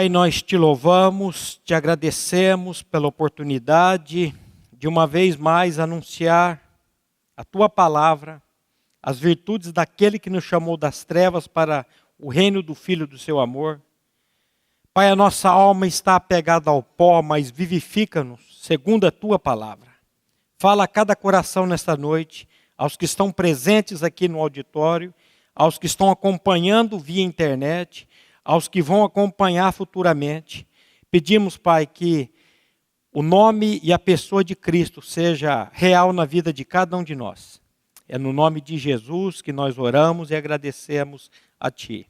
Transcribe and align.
Pai, 0.00 0.08
nós 0.08 0.40
te 0.40 0.56
louvamos, 0.56 1.60
te 1.62 1.74
agradecemos 1.74 2.82
pela 2.82 3.06
oportunidade 3.06 4.34
de 4.72 4.88
uma 4.88 5.06
vez 5.06 5.36
mais 5.36 5.78
anunciar 5.78 6.58
a 7.36 7.44
tua 7.44 7.68
palavra, 7.68 8.42
as 9.02 9.18
virtudes 9.18 9.74
daquele 9.74 10.18
que 10.18 10.30
nos 10.30 10.42
chamou 10.42 10.78
das 10.78 11.04
trevas 11.04 11.46
para 11.46 11.84
o 12.18 12.30
reino 12.30 12.62
do 12.62 12.74
Filho 12.74 13.06
do 13.06 13.18
seu 13.18 13.38
amor. 13.38 13.78
Pai, 14.94 15.10
a 15.10 15.14
nossa 15.14 15.50
alma 15.50 15.86
está 15.86 16.16
apegada 16.16 16.70
ao 16.70 16.82
pó, 16.82 17.20
mas 17.20 17.50
vivifica-nos 17.50 18.40
segundo 18.62 19.06
a 19.06 19.10
tua 19.10 19.38
palavra. 19.38 19.90
Fala 20.56 20.84
a 20.84 20.88
cada 20.88 21.14
coração 21.14 21.66
nesta 21.66 21.94
noite, 21.94 22.48
aos 22.74 22.96
que 22.96 23.04
estão 23.04 23.30
presentes 23.30 24.02
aqui 24.02 24.28
no 24.28 24.40
auditório, 24.40 25.12
aos 25.54 25.76
que 25.76 25.84
estão 25.84 26.10
acompanhando 26.10 26.98
via 26.98 27.22
internet, 27.22 28.08
aos 28.50 28.66
que 28.66 28.82
vão 28.82 29.04
acompanhar 29.04 29.72
futuramente. 29.72 30.66
Pedimos, 31.08 31.56
Pai, 31.56 31.86
que 31.86 32.28
o 33.12 33.22
nome 33.22 33.78
e 33.80 33.92
a 33.92 33.98
pessoa 33.98 34.42
de 34.42 34.56
Cristo 34.56 35.00
seja 35.00 35.70
real 35.72 36.12
na 36.12 36.24
vida 36.24 36.52
de 36.52 36.64
cada 36.64 36.96
um 36.96 37.04
de 37.04 37.14
nós. 37.14 37.60
É 38.08 38.18
no 38.18 38.32
nome 38.32 38.60
de 38.60 38.76
Jesus 38.76 39.40
que 39.40 39.52
nós 39.52 39.78
oramos 39.78 40.32
e 40.32 40.34
agradecemos 40.34 41.30
a 41.60 41.70
Ti. 41.70 42.08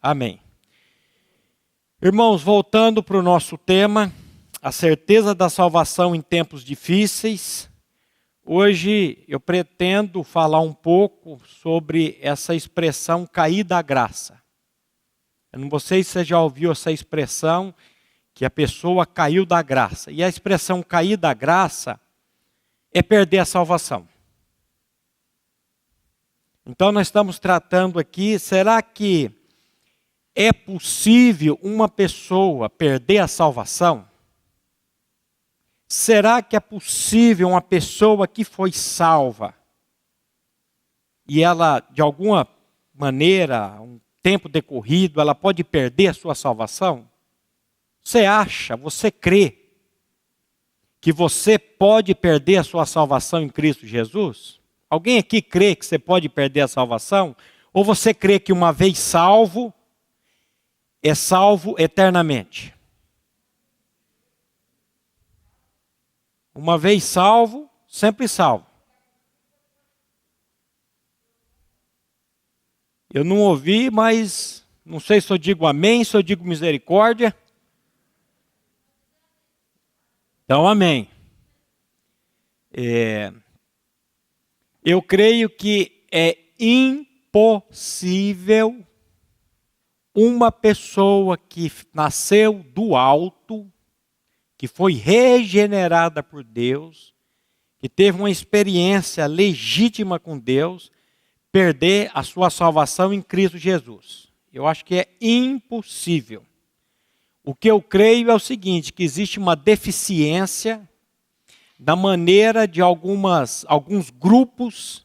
Amém. 0.00 0.40
Irmãos, 2.00 2.42
voltando 2.42 3.02
para 3.02 3.18
o 3.18 3.22
nosso 3.22 3.58
tema, 3.58 4.10
a 4.62 4.72
certeza 4.72 5.34
da 5.34 5.50
salvação 5.50 6.14
em 6.14 6.22
tempos 6.22 6.64
difíceis. 6.64 7.68
Hoje 8.46 9.22
eu 9.28 9.38
pretendo 9.38 10.22
falar 10.22 10.60
um 10.60 10.72
pouco 10.72 11.38
sobre 11.46 12.18
essa 12.22 12.54
expressão 12.54 13.26
cair 13.26 13.62
da 13.62 13.82
graça. 13.82 14.41
Eu 15.52 15.60
não 15.60 15.78
sei 15.78 16.02
se 16.02 16.10
você 16.10 16.24
já 16.24 16.40
ouviu 16.40 16.72
essa 16.72 16.90
expressão, 16.90 17.74
que 18.34 18.44
a 18.44 18.50
pessoa 18.50 19.04
caiu 19.04 19.44
da 19.44 19.60
graça. 19.60 20.10
E 20.10 20.24
a 20.24 20.28
expressão 20.28 20.82
cair 20.82 21.16
da 21.16 21.34
graça 21.34 22.00
é 22.92 23.02
perder 23.02 23.38
a 23.38 23.44
salvação. 23.44 24.08
Então 26.64 26.92
nós 26.92 27.08
estamos 27.08 27.38
tratando 27.38 27.98
aqui, 27.98 28.38
será 28.38 28.80
que 28.80 29.30
é 30.34 30.52
possível 30.52 31.58
uma 31.62 31.88
pessoa 31.88 32.70
perder 32.70 33.18
a 33.18 33.28
salvação? 33.28 34.08
Será 35.86 36.40
que 36.40 36.56
é 36.56 36.60
possível 36.60 37.48
uma 37.48 37.60
pessoa 37.60 38.26
que 38.26 38.44
foi 38.44 38.72
salva 38.72 39.54
e 41.28 41.42
ela, 41.42 41.80
de 41.90 42.00
alguma 42.00 42.48
maneira, 42.94 43.80
um 43.80 44.00
tempo 44.22 44.48
decorrido, 44.48 45.20
ela 45.20 45.34
pode 45.34 45.64
perder 45.64 46.08
a 46.08 46.14
sua 46.14 46.34
salvação? 46.34 47.08
Você 48.02 48.24
acha, 48.24 48.76
você 48.76 49.10
crê 49.10 49.58
que 51.00 51.12
você 51.12 51.58
pode 51.58 52.14
perder 52.14 52.56
a 52.56 52.64
sua 52.64 52.86
salvação 52.86 53.42
em 53.42 53.48
Cristo 53.48 53.86
Jesus? 53.86 54.60
Alguém 54.88 55.18
aqui 55.18 55.42
crê 55.42 55.74
que 55.74 55.84
você 55.84 55.98
pode 55.98 56.28
perder 56.28 56.60
a 56.60 56.68
salvação? 56.68 57.34
Ou 57.72 57.84
você 57.84 58.12
crê 58.12 58.38
que 58.38 58.52
uma 58.52 58.72
vez 58.72 58.98
salvo, 58.98 59.72
é 61.02 61.14
salvo 61.14 61.74
eternamente? 61.78 62.74
Uma 66.54 66.76
vez 66.76 67.02
salvo, 67.02 67.68
sempre 67.88 68.28
salvo. 68.28 68.71
Eu 73.14 73.22
não 73.24 73.40
ouvi, 73.40 73.90
mas 73.90 74.64
não 74.82 74.98
sei 74.98 75.20
se 75.20 75.30
eu 75.30 75.36
digo 75.36 75.66
amém, 75.66 76.02
se 76.02 76.16
eu 76.16 76.22
digo 76.22 76.42
misericórdia. 76.42 77.36
Então, 80.46 80.66
amém. 80.66 81.06
É, 82.72 83.30
eu 84.82 85.02
creio 85.02 85.50
que 85.50 86.06
é 86.10 86.38
impossível 86.58 88.02
uma 90.14 90.50
pessoa 90.50 91.36
que 91.36 91.70
nasceu 91.92 92.64
do 92.74 92.96
alto 92.96 93.70
que 94.56 94.66
foi 94.66 94.94
regenerada 94.94 96.22
por 96.22 96.42
Deus, 96.42 97.12
que 97.78 97.90
teve 97.90 98.18
uma 98.18 98.30
experiência 98.30 99.26
legítima 99.26 100.18
com 100.18 100.38
Deus, 100.38 100.90
perder 101.52 102.10
a 102.14 102.22
sua 102.22 102.48
salvação 102.48 103.12
em 103.12 103.20
Cristo 103.20 103.58
Jesus. 103.58 104.32
Eu 104.52 104.66
acho 104.66 104.84
que 104.84 104.96
é 104.96 105.08
impossível. 105.20 106.42
O 107.44 107.54
que 107.54 107.70
eu 107.70 107.80
creio 107.82 108.30
é 108.30 108.34
o 108.34 108.38
seguinte, 108.38 108.92
que 108.92 109.02
existe 109.02 109.38
uma 109.38 109.54
deficiência 109.54 110.88
da 111.78 111.94
maneira 111.94 112.66
de 112.66 112.80
algumas 112.80 113.64
alguns 113.68 114.08
grupos 114.08 115.04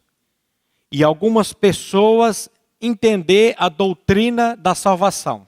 e 0.91 1.03
algumas 1.03 1.52
pessoas 1.52 2.50
entender 2.79 3.56
a 3.58 3.68
doutrina 3.68 4.56
da 4.56 4.75
salvação. 4.75 5.47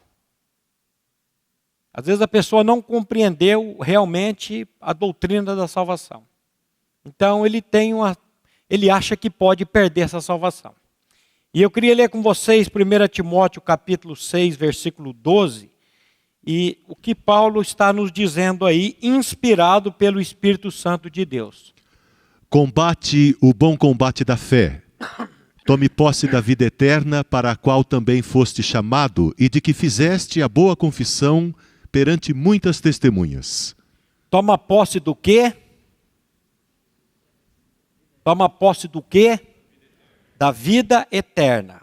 Às 1.94 2.08
vezes 2.08 2.22
a 2.22 2.28
pessoa 2.28 2.64
não 2.64 2.82
compreendeu 2.82 3.78
realmente 3.80 4.68
a 4.82 4.92
doutrina 4.92 5.56
da 5.56 5.68
salvação. 5.68 6.26
Então 7.06 7.46
ele 7.46 7.62
tem 7.62 7.94
uma 7.94 8.18
ele 8.70 8.90
acha 8.90 9.16
que 9.16 9.30
pode 9.30 9.66
perder 9.66 10.02
essa 10.02 10.22
salvação. 10.22 10.74
E 11.52 11.64
eu 11.64 11.72
queria 11.72 11.96
ler 11.96 12.10
com 12.10 12.22
vocês 12.22 12.68
1 12.68 13.08
Timóteo 13.08 13.60
capítulo 13.60 14.16
6, 14.16 14.56
versículo 14.56 15.12
12, 15.12 15.72
e 16.46 16.78
o 16.88 16.96
que 16.96 17.16
Paulo 17.16 17.60
está 17.60 17.92
nos 17.92 18.12
dizendo 18.12 18.68
aí, 18.68 18.96
inspirado 19.02 19.92
pelo 19.92 20.22
Espírito 20.22 20.70
Santo 20.70 21.10
de 21.10 21.26
Deus. 21.26 21.74
Combate 22.52 23.36
o 23.42 23.52
bom 23.52 23.76
combate 23.76 24.24
da 24.24 24.38
fé. 24.38 24.84
Tome 25.66 25.90
posse 25.90 26.28
da 26.28 26.40
vida 26.40 26.66
eterna, 26.66 27.24
para 27.24 27.52
a 27.52 27.56
qual 27.56 27.84
também 27.84 28.22
foste 28.22 28.62
chamado, 28.62 29.34
e 29.36 29.50
de 29.50 29.60
que 29.60 29.74
fizeste 29.74 30.44
a 30.44 30.48
boa 30.48 30.76
confissão 30.76 31.54
perante 31.92 32.32
muitas 32.32 32.80
testemunhas. 32.80 33.76
Toma 34.30 34.56
posse 34.56 35.00
do 35.00 35.16
quê? 35.16 35.52
Toma 38.24 38.48
posse 38.48 38.88
do 38.88 39.02
quê? 39.02 39.40
Da 40.40 40.52
vida 40.52 41.06
eterna. 41.12 41.82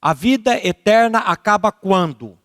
A 0.00 0.14
vida 0.14 0.56
eterna 0.64 1.18
acaba 1.18 1.72
quando? 1.72 2.38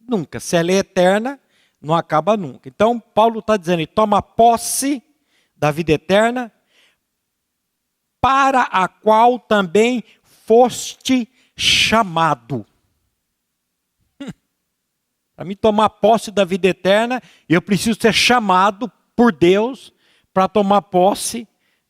Nunca. 0.00 0.40
Se 0.40 0.56
ela 0.56 0.72
é 0.72 0.76
eterna, 0.76 1.38
não 1.78 1.94
acaba 1.94 2.34
nunca. 2.34 2.66
Então, 2.66 2.98
Paulo 2.98 3.40
está 3.40 3.58
dizendo: 3.58 3.86
toma 3.86 4.22
posse 4.22 5.02
da 5.54 5.70
vida 5.70 5.92
eterna, 5.92 6.50
para 8.22 8.62
a 8.62 8.88
qual 8.88 9.38
também 9.38 10.02
foste 10.22 11.28
chamado. 11.54 12.64
Para 15.36 15.44
me 15.44 15.54
tomar 15.54 15.90
posse 15.90 16.30
da 16.30 16.46
vida 16.46 16.68
eterna, 16.68 17.22
eu 17.46 17.60
preciso 17.60 18.00
ser 18.00 18.14
chamado 18.14 18.90
por 19.14 19.30
Deus 19.30 19.92
para 20.32 20.48
tomar 20.48 20.80
posse 20.80 21.46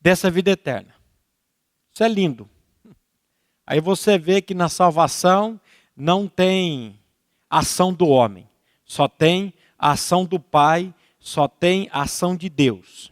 dessa 0.07 0.31
vida 0.31 0.51
eterna. 0.51 0.95
Isso 1.93 2.01
é 2.01 2.07
lindo. 2.07 2.49
Aí 3.65 3.81
você 3.81 4.17
vê 4.17 4.41
que 4.41 4.53
na 4.53 4.69
salvação 4.69 5.59
não 5.97 6.29
tem 6.29 6.97
ação 7.49 7.91
do 7.91 8.07
homem, 8.07 8.47
só 8.85 9.09
tem 9.09 9.53
a 9.77 9.91
ação 9.91 10.23
do 10.23 10.39
Pai, 10.39 10.95
só 11.19 11.45
tem 11.45 11.89
a 11.91 12.03
ação 12.03 12.37
de 12.37 12.47
Deus. 12.47 13.11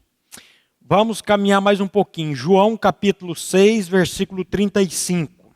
Vamos 0.79 1.21
caminhar 1.21 1.59
mais 1.59 1.81
um 1.81 1.87
pouquinho. 1.87 2.33
João 2.33 2.77
capítulo 2.77 3.35
6, 3.35 3.89
versículo 3.89 4.45
35. 4.45 5.53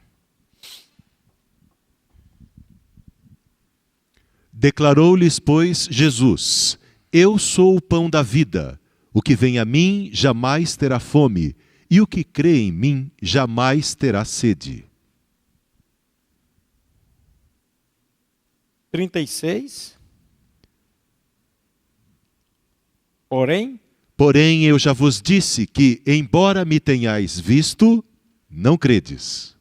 Declarou-lhes, 4.52 5.40
pois, 5.40 5.88
Jesus: 5.90 6.78
Eu 7.14 7.38
sou 7.38 7.78
o 7.78 7.82
pão 7.82 8.10
da 8.10 8.22
vida. 8.22 8.78
O 9.14 9.22
que 9.22 9.36
vem 9.36 9.58
a 9.58 9.66
mim 9.66 10.10
jamais 10.14 10.76
terá 10.76 11.00
fome, 11.00 11.56
e 11.90 12.00
o 12.00 12.08
que 12.08 12.24
crê 12.24 12.60
em 12.60 12.72
mim 12.72 13.12
jamais 13.22 13.96
terá 13.96 14.24
sede. 14.24 14.86
36. 18.92 19.98
Porém, 23.28 23.80
porém 24.18 24.66
eu 24.66 24.80
já 24.80 24.94
vos 24.94 25.22
disse 25.22 25.68
que, 25.68 26.02
embora 26.06 26.66
me 26.66 26.80
tenhais 26.80 27.40
visto, 27.40 28.04
não 28.50 28.78
credes. 28.78 29.56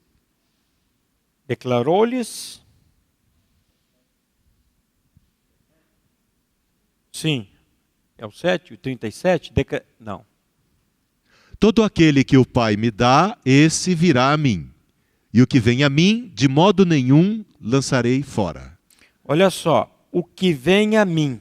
Declarou-lhes 1.47 2.63
Sim. 7.19 7.49
É 8.19 8.27
o 8.27 8.33
7, 8.33 8.75
o 8.75 8.77
37? 8.77 9.53
Deca... 9.53 9.87
Não. 9.99 10.27
Todo 11.61 11.85
aquele 11.85 12.25
que 12.25 12.37
o 12.37 12.45
Pai 12.45 12.77
me 12.77 12.91
dá, 12.91 13.39
esse 13.45 13.95
virá 13.95 14.33
a 14.33 14.37
mim. 14.37 14.73
E 15.33 15.41
o 15.41 15.47
que 15.47 15.61
vem 15.61 15.85
a 15.85 15.89
mim, 15.89 16.31
de 16.35 16.49
modo 16.49 16.85
nenhum 16.85 17.45
lançarei 17.61 18.23
fora. 18.25 18.77
Olha 19.25 19.51
só, 19.51 20.07
o 20.11 20.25
que 20.25 20.53
vem 20.53 20.97
a 20.97 21.05
mim. 21.05 21.41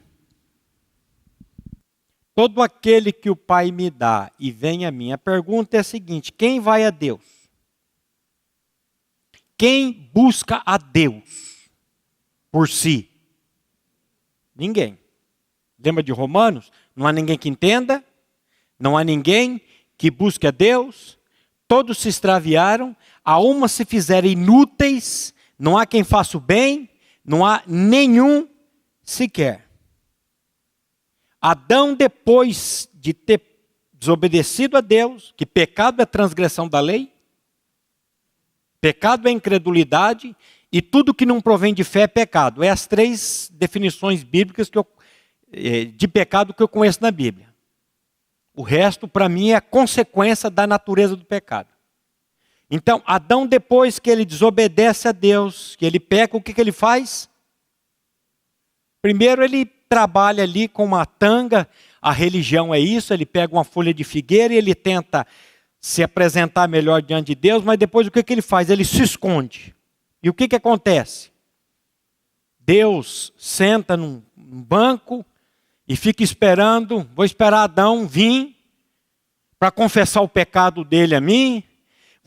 Todo 2.36 2.62
aquele 2.62 3.12
que 3.12 3.30
o 3.30 3.36
Pai 3.36 3.72
me 3.72 3.90
dá 3.90 4.32
e 4.40 4.52
vem 4.52 4.86
a 4.86 4.92
mim. 4.92 5.12
A 5.12 5.18
pergunta 5.18 5.78
é 5.78 5.80
a 5.80 5.84
seguinte: 5.84 6.32
quem 6.32 6.60
vai 6.60 6.86
a 6.86 6.92
Deus? 6.92 7.22
Quem 9.58 9.92
busca 10.14 10.62
a 10.64 10.78
Deus 10.78 11.70
por 12.52 12.70
si? 12.70 13.10
Ninguém. 14.56 15.00
Lembra 15.84 16.04
de 16.04 16.12
Romanos? 16.12 16.72
Não 16.96 17.06
há 17.08 17.12
ninguém 17.12 17.38
que 17.38 17.50
entenda, 17.50 18.04
não 18.80 18.98
há 18.98 19.04
ninguém 19.04 19.62
que 19.98 20.12
busque 20.12 20.48
a 20.48 20.52
Deus, 20.52 21.18
todos 21.68 21.98
se 21.98 22.10
extraviaram, 22.10 22.96
a 23.24 23.40
uma 23.40 23.68
se 23.68 23.86
fizeram 23.86 24.28
inúteis, 24.28 25.34
não 25.58 25.78
há 25.78 25.86
quem 25.86 26.04
faça 26.04 26.38
o 26.38 26.42
bem, 26.42 26.90
não 27.26 27.46
há 27.46 27.62
nenhum 27.68 28.48
sequer. 29.04 29.68
Adão, 31.42 31.94
depois 31.94 32.90
de 32.94 33.14
ter 33.14 33.42
desobedecido 33.94 34.78
a 34.78 34.82
Deus, 34.82 35.34
que 35.36 35.46
pecado 35.46 36.02
é 36.02 36.06
transgressão 36.06 36.68
da 36.68 36.80
lei, 36.80 37.12
pecado 38.80 39.28
é 39.28 39.32
incredulidade, 39.32 40.36
e 40.72 40.82
tudo 40.82 41.14
que 41.14 41.26
não 41.26 41.42
provém 41.42 41.74
de 41.74 41.84
fé 41.84 42.02
é 42.02 42.08
pecado. 42.08 42.64
É 42.64 42.70
as 42.70 42.86
três 42.86 43.50
definições 43.54 44.24
bíblicas 44.24 44.70
eu, 44.78 44.82
eh, 44.82 44.97
de 45.96 46.08
pecado 46.08 46.54
que 46.54 46.62
eu 46.62 46.68
conheço 46.68 47.00
na 47.02 47.12
Bíblia. 47.12 47.48
O 48.54 48.64
resto, 48.64 49.08
para 49.08 49.30
mim, 49.30 49.52
é 49.52 49.62
consequência 49.62 50.50
da 50.50 50.66
natureza 50.66 51.16
do 51.16 51.24
pecado. 51.24 51.70
Então, 52.70 53.02
Adão, 53.06 53.48
depois 53.48 54.00
que 54.00 54.10
ele 54.10 54.26
desobedece 54.26 55.08
a 55.08 55.12
Deus, 55.12 55.76
que 55.76 55.86
ele 55.86 56.00
peca, 56.00 56.36
o 56.36 56.42
que, 56.42 56.54
que 56.54 56.60
ele 56.60 56.72
faz? 56.72 57.30
Primeiro, 59.02 59.44
ele 59.44 59.66
trabalha 59.66 60.44
ali 60.44 60.68
com 60.68 60.84
uma 60.84 61.06
tanga, 61.06 61.68
a 62.02 62.12
religião 62.12 62.74
é 62.74 62.80
isso, 62.80 63.14
ele 63.14 63.26
pega 63.26 63.54
uma 63.54 63.64
folha 63.64 63.94
de 63.94 64.04
figueira 64.04 64.54
e 64.54 64.58
ele 64.58 64.76
tenta 64.76 65.26
se 65.80 66.04
apresentar 66.04 66.68
melhor 66.68 67.02
diante 67.02 67.28
de 67.28 67.36
Deus, 67.36 67.64
mas 67.64 67.78
depois 67.78 68.08
o 68.08 68.12
que, 68.12 68.24
que 68.24 68.34
ele 68.34 68.42
faz? 68.42 68.70
Ele 68.70 68.84
se 68.84 69.02
esconde. 69.02 69.74
E 70.22 70.30
o 70.30 70.34
que, 70.34 70.48
que 70.48 70.56
acontece? 70.56 71.32
Deus 72.60 73.32
senta 73.38 73.96
num 73.96 74.22
banco 74.36 75.26
e 75.88 75.96
fica 75.96 76.24
esperando, 76.24 77.10
vou 77.16 77.26
esperar 77.26 77.64
Adão 77.64 78.08
vir 78.08 78.56
para 79.58 79.72
confessar 79.72 80.22
o 80.22 80.28
pecado 80.28 80.84
dele 80.84 81.16
a 81.16 81.22
mim, 81.22 81.64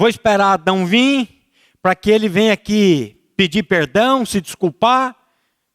Vou 0.01 0.09
esperar 0.09 0.55
Adão 0.55 0.87
vir 0.87 1.29
para 1.83 1.95
que 1.95 2.11
ele 2.11 2.27
venha 2.27 2.55
aqui 2.55 3.21
pedir 3.37 3.65
perdão, 3.65 4.25
se 4.25 4.41
desculpar. 4.41 5.15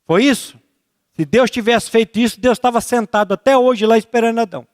Foi 0.03 0.23
isso? 0.25 0.59
Se 1.13 1.23
Deus 1.23 1.51
tivesse 1.51 1.91
feito 1.91 2.17
isso, 2.17 2.41
Deus 2.41 2.57
estava 2.57 2.81
sentado 2.81 3.35
até 3.35 3.55
hoje 3.55 3.85
lá 3.85 3.99
esperando 3.99 4.39
Adão. 4.39 4.67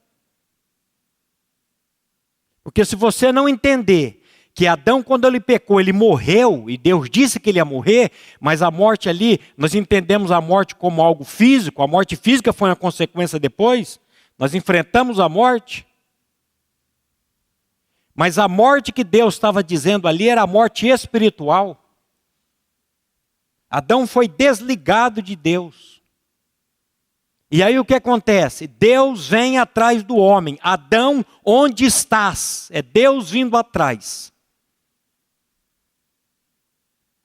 Porque 2.63 2.85
se 2.85 2.95
você 2.95 3.29
não 3.33 3.49
entender 3.49 4.20
que 4.53 4.67
Adão, 4.67 5.01
quando 5.01 5.25
ele 5.25 5.39
pecou, 5.39 5.79
ele 5.79 5.93
morreu, 5.93 6.69
e 6.69 6.77
Deus 6.77 7.09
disse 7.09 7.39
que 7.39 7.49
ele 7.49 7.59
ia 7.59 7.65
morrer, 7.65 8.11
mas 8.39 8.61
a 8.61 8.69
morte 8.69 9.07
ali, 9.07 9.39
nós 9.55 9.73
entendemos 9.73 10.31
a 10.31 10.41
morte 10.41 10.75
como 10.75 11.01
algo 11.01 11.23
físico, 11.23 11.81
a 11.81 11.87
morte 11.87 12.15
física 12.15 12.51
foi 12.51 12.69
uma 12.69 12.75
consequência 12.75 13.39
depois, 13.39 13.99
nós 14.37 14.53
enfrentamos 14.53 15.19
a 15.19 15.29
morte. 15.29 15.85
Mas 18.13 18.37
a 18.37 18.47
morte 18.47 18.91
que 18.91 19.03
Deus 19.03 19.35
estava 19.35 19.63
dizendo 19.63 20.07
ali 20.07 20.27
era 20.27 20.41
a 20.41 20.47
morte 20.47 20.87
espiritual. 20.87 21.81
Adão 23.69 24.05
foi 24.05 24.27
desligado 24.27 25.21
de 25.21 25.35
Deus. 25.35 26.01
E 27.49 27.61
aí 27.63 27.79
o 27.79 27.85
que 27.85 27.93
acontece? 27.93 28.67
Deus 28.67 29.27
vem 29.27 29.57
atrás 29.57 30.03
do 30.03 30.17
homem. 30.17 30.57
Adão, 30.61 31.25
onde 31.45 31.85
estás? 31.85 32.69
É 32.71 32.81
Deus 32.81 33.29
vindo 33.29 33.55
atrás. 33.57 34.31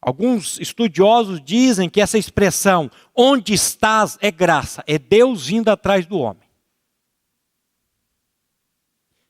Alguns 0.06 0.60
estudiosos 0.60 1.42
dizem 1.42 1.90
que 1.90 2.00
essa 2.00 2.16
expressão, 2.16 2.88
onde 3.12 3.52
estás, 3.52 4.16
é 4.20 4.30
graça, 4.30 4.84
é 4.86 5.00
Deus 5.00 5.48
vindo 5.48 5.68
atrás 5.68 6.06
do 6.06 6.20
homem. 6.20 6.44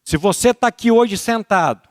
Se 0.05 0.19
você 0.19 0.51
está 0.51 0.67
aqui 0.67 0.91
hoje 0.91 1.17
sentado, 1.17 1.89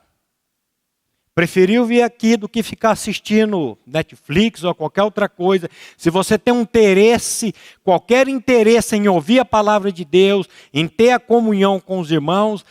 preferiu 1.33 1.83
vir 1.83 2.03
aqui 2.03 2.37
do 2.37 2.47
que 2.47 2.61
ficar 2.61 2.91
assistindo 2.91 3.75
Netflix 3.87 4.63
ou 4.63 4.75
qualquer 4.75 5.01
outra 5.01 5.27
coisa, 5.27 5.67
se 5.97 6.11
você 6.11 6.37
tem 6.37 6.53
um 6.53 6.61
interesse, 6.61 7.55
qualquer 7.83 8.27
interesse 8.27 8.95
em 8.95 9.07
ouvir 9.07 9.39
a 9.39 9.45
palavra 9.45 9.91
de 9.91 10.05
Deus, 10.05 10.47
em 10.71 10.87
ter 10.87 11.09
a 11.09 11.19
comunhão 11.19 11.79
com 11.79 11.97
os 11.97 12.11
irmãos, 12.11 12.63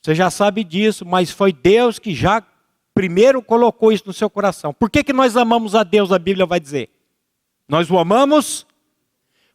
você 0.00 0.14
já 0.14 0.30
sabe 0.30 0.62
disso, 0.62 1.04
mas 1.04 1.32
foi 1.32 1.52
Deus 1.52 1.98
que 1.98 2.14
já 2.14 2.40
primeiro 3.00 3.40
colocou 3.40 3.90
isso 3.90 4.04
no 4.06 4.12
seu 4.12 4.28
coração. 4.28 4.74
Por 4.74 4.90
que, 4.90 5.02
que 5.02 5.14
nós 5.14 5.34
amamos 5.34 5.74
a 5.74 5.82
Deus, 5.82 6.12
a 6.12 6.18
Bíblia 6.18 6.44
vai 6.44 6.60
dizer? 6.60 6.90
Nós 7.66 7.90
o 7.90 7.98
amamos 7.98 8.66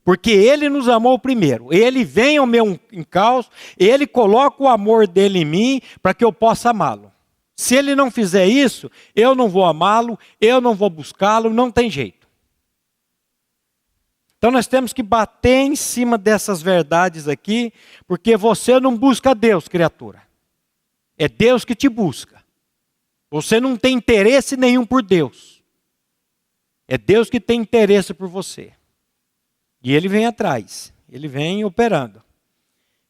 porque 0.03 0.31
ele 0.31 0.67
nos 0.67 0.89
amou 0.89 1.19
primeiro. 1.19 1.71
Ele 1.71 2.03
vem 2.03 2.37
ao 2.37 2.47
meu 2.47 2.79
encalço, 2.91 3.51
ele 3.77 4.07
coloca 4.07 4.63
o 4.63 4.67
amor 4.67 5.07
dele 5.07 5.41
em 5.41 5.45
mim 5.45 5.81
para 6.01 6.11
que 6.15 6.25
eu 6.25 6.33
possa 6.33 6.71
amá-lo. 6.71 7.11
Se 7.55 7.75
ele 7.75 7.93
não 7.93 8.09
fizer 8.09 8.47
isso, 8.47 8.89
eu 9.15 9.35
não 9.35 9.47
vou 9.47 9.63
amá-lo, 9.63 10.17
eu 10.41 10.59
não 10.59 10.73
vou 10.73 10.89
buscá-lo, 10.89 11.51
não 11.51 11.69
tem 11.69 11.87
jeito. 11.87 12.27
Então 14.39 14.49
nós 14.49 14.65
temos 14.65 14.91
que 14.91 15.03
bater 15.03 15.61
em 15.67 15.75
cima 15.75 16.17
dessas 16.17 16.63
verdades 16.63 17.27
aqui, 17.27 17.71
porque 18.07 18.35
você 18.35 18.79
não 18.79 18.97
busca 18.97 19.35
Deus, 19.35 19.67
criatura. 19.67 20.23
É 21.15 21.27
Deus 21.27 21.63
que 21.63 21.75
te 21.75 21.87
busca. 21.87 22.43
Você 23.36 23.60
não 23.60 23.75
tem 23.75 23.98
interesse 23.98 24.56
nenhum 24.56 24.86
por 24.86 25.04
Deus. 25.04 25.62
É 26.88 26.98
Deus 26.98 27.30
que 27.30 27.38
tem 27.38 27.60
interesse 27.60 28.13
por 28.13 28.30
você. 28.30 28.72
E 29.84 29.94
ele 29.94 30.08
vem 30.08 30.25
atrás, 30.25 30.94
ele 31.12 31.27
vem 31.27 31.65
operando. 31.65 32.24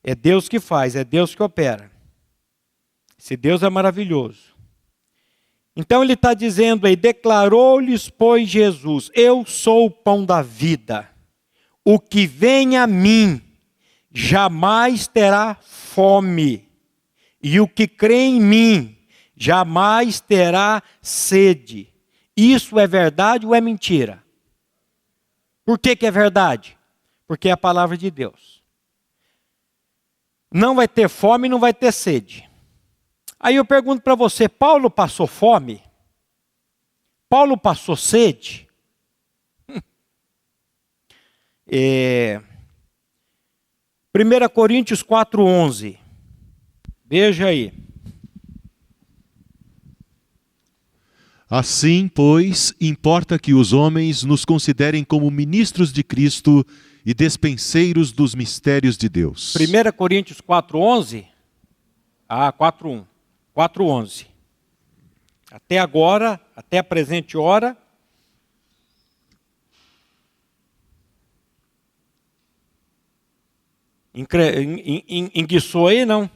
É 0.04 0.16
Deus 0.16 0.50
que 0.50 0.60
faz, 0.60 0.96
é 0.96 1.04
Deus 1.04 1.36
que 1.36 1.44
opera. 1.44 1.92
Esse 3.20 3.38
Deus 3.38 3.62
é 3.62 3.70
maravilhoso. 3.70 4.56
Então 5.76 6.04
ele 6.04 6.14
está 6.14 6.34
dizendo 6.34 6.88
aí: 6.88 6.96
declarou-lhes, 6.96 8.10
pois, 8.10 8.50
Jesus: 8.50 9.12
Eu 9.14 9.46
sou 9.46 9.86
o 9.86 9.92
pão 9.92 10.26
da 10.26 10.42
vida. 10.42 11.08
O 11.84 12.00
que 12.00 12.26
vem 12.26 12.78
a 12.78 12.88
mim 12.88 13.40
jamais 14.12 15.06
terá 15.06 15.54
fome, 15.62 16.68
e 17.44 17.60
o 17.60 17.68
que 17.68 17.88
crê 17.88 18.22
em 18.22 18.42
mim 18.42 18.96
jamais 19.36 20.20
terá 20.20 20.82
sede. 21.02 21.94
Isso 22.36 22.80
é 22.80 22.88
verdade 22.88 23.46
ou 23.46 23.54
é 23.54 23.62
mentira? 23.62 24.24
Por 25.66 25.80
que, 25.80 25.96
que 25.96 26.06
é 26.06 26.12
verdade? 26.12 26.78
Porque 27.28 27.50
é 27.50 27.52
a 27.52 27.58
palavra 27.58 27.98
de 27.98 28.12
Deus. 28.12 28.64
Não 30.52 30.76
vai 30.76 30.88
ter 30.88 31.10
fome, 31.10 31.50
não 31.50 31.60
vai 31.60 31.74
ter 31.74 31.92
sede. 31.92 32.50
Aí 33.40 33.56
eu 33.56 33.66
pergunto 33.66 34.02
para 34.02 34.16
você: 34.16 34.48
Paulo 34.48 34.90
passou 34.90 35.28
fome? 35.28 35.84
Paulo 37.28 37.58
passou 37.58 37.96
sede? 37.96 38.68
É... 41.68 42.40
1 44.16 44.48
Coríntios 44.54 45.04
4,11. 45.04 45.98
Veja 47.04 47.48
aí. 47.48 47.85
Assim, 51.50 52.08
pois, 52.08 52.74
importa 52.82 53.38
que 53.38 53.54
os 53.54 53.72
homens 53.72 54.24
nos 54.24 54.44
considerem 54.44 55.04
como 55.04 55.30
ministros 55.30 55.94
de 55.94 56.04
Cristo 56.04 56.66
e 57.06 57.14
despenseiros 57.14 58.12
dos 58.12 58.34
mistérios 58.34 58.98
de 58.98 59.08
Deus. 59.08 59.56
1 59.56 59.92
Coríntios 59.96 60.42
4:11. 60.42 61.26
Ah, 62.28 62.52
4:1. 62.52 63.06
4:11. 63.54 64.26
Até 65.52 65.78
agora, 65.78 66.42
até 66.56 66.80
a 66.80 66.84
presente 66.84 67.38
hora, 67.38 67.78
enguiçou 75.34 75.88
aí, 75.88 76.06
não? 76.06 76.30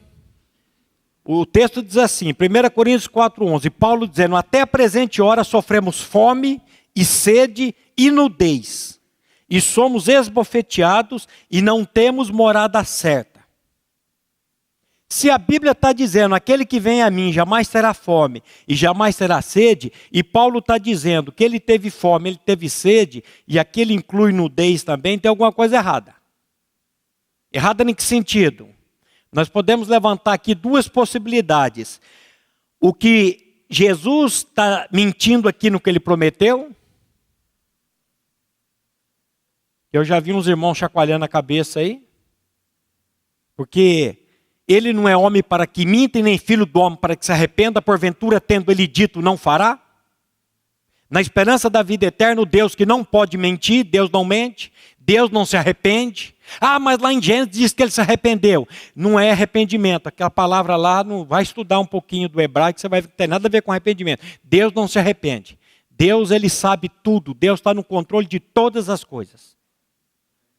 O 1.24 1.44
texto 1.44 1.82
diz 1.82 1.96
assim, 1.96 2.30
1 2.30 2.70
Coríntios 2.74 3.08
4,11, 3.08 3.70
Paulo 3.70 4.08
dizendo: 4.08 4.36
Até 4.36 4.62
a 4.62 4.66
presente 4.66 5.20
hora 5.20 5.44
sofremos 5.44 6.00
fome 6.00 6.60
e 6.96 7.04
sede 7.04 7.74
e 7.96 8.10
nudez, 8.10 9.00
e 9.48 9.60
somos 9.60 10.08
esbofeteados 10.08 11.28
e 11.50 11.60
não 11.60 11.84
temos 11.84 12.30
morada 12.30 12.82
certa. 12.84 13.40
Se 15.12 15.28
a 15.28 15.36
Bíblia 15.36 15.72
está 15.72 15.92
dizendo, 15.92 16.36
aquele 16.36 16.64
que 16.64 16.78
vem 16.78 17.02
a 17.02 17.10
mim 17.10 17.32
jamais 17.32 17.66
terá 17.66 17.92
fome 17.92 18.44
e 18.66 18.76
jamais 18.76 19.16
terá 19.16 19.42
sede, 19.42 19.92
e 20.12 20.22
Paulo 20.22 20.60
está 20.60 20.78
dizendo 20.78 21.32
que 21.32 21.42
ele 21.42 21.58
teve 21.58 21.90
fome, 21.90 22.30
ele 22.30 22.38
teve 22.38 22.70
sede, 22.70 23.24
e 23.46 23.58
aquele 23.58 23.92
inclui 23.92 24.32
nudez 24.32 24.84
também, 24.84 25.18
tem 25.18 25.28
alguma 25.28 25.52
coisa 25.52 25.76
errada. 25.76 26.14
Errada 27.52 27.82
em 27.82 27.92
que 27.92 28.04
sentido? 28.04 28.68
Nós 29.32 29.48
podemos 29.48 29.88
levantar 29.88 30.32
aqui 30.32 30.54
duas 30.54 30.88
possibilidades. 30.88 32.00
O 32.80 32.92
que 32.92 33.64
Jesus 33.70 34.34
está 34.34 34.88
mentindo 34.92 35.48
aqui 35.48 35.70
no 35.70 35.78
que 35.78 35.88
ele 35.88 36.00
prometeu. 36.00 36.74
Eu 39.92 40.04
já 40.04 40.18
vi 40.18 40.32
uns 40.32 40.48
irmãos 40.48 40.76
chacoalhando 40.76 41.24
a 41.24 41.28
cabeça 41.28 41.80
aí. 41.80 42.04
Porque 43.56 44.26
ele 44.66 44.92
não 44.92 45.08
é 45.08 45.16
homem 45.16 45.42
para 45.42 45.66
que 45.66 45.84
minta, 45.84 46.18
e 46.18 46.22
nem 46.22 46.38
filho 46.38 46.66
do 46.66 46.80
homem 46.80 46.98
para 46.98 47.14
que 47.14 47.26
se 47.26 47.32
arrependa, 47.32 47.82
porventura, 47.82 48.40
tendo 48.40 48.70
ele 48.70 48.86
dito, 48.86 49.20
não 49.20 49.36
fará? 49.36 49.80
Na 51.10 51.20
esperança 51.20 51.68
da 51.68 51.82
vida 51.82 52.06
eterna, 52.06 52.40
o 52.40 52.46
Deus 52.46 52.76
que 52.76 52.86
não 52.86 53.04
pode 53.04 53.36
mentir, 53.36 53.84
Deus 53.84 54.08
não 54.10 54.24
mente, 54.24 54.72
Deus 55.10 55.28
não 55.28 55.44
se 55.44 55.56
arrepende. 55.56 56.36
Ah, 56.60 56.78
mas 56.78 57.00
lá 57.00 57.12
em 57.12 57.20
Gênesis 57.20 57.50
diz 57.50 57.72
que 57.72 57.82
ele 57.82 57.90
se 57.90 58.00
arrependeu. 58.00 58.64
Não 58.94 59.18
é 59.18 59.32
arrependimento. 59.32 60.06
Aquela 60.06 60.30
palavra 60.30 60.76
lá, 60.76 61.02
não 61.02 61.24
vai 61.24 61.42
estudar 61.42 61.80
um 61.80 61.84
pouquinho 61.84 62.28
do 62.28 62.40
hebraico, 62.40 62.80
você 62.80 62.88
vai 62.88 63.02
ter 63.02 63.26
nada 63.26 63.48
a 63.48 63.50
ver 63.50 63.60
com 63.60 63.72
arrependimento. 63.72 64.24
Deus 64.44 64.72
não 64.72 64.86
se 64.86 65.00
arrepende. 65.00 65.58
Deus, 65.90 66.30
ele 66.30 66.48
sabe 66.48 66.88
tudo. 66.88 67.34
Deus 67.34 67.58
está 67.58 67.74
no 67.74 67.82
controle 67.82 68.24
de 68.24 68.38
todas 68.38 68.88
as 68.88 69.02
coisas. 69.02 69.56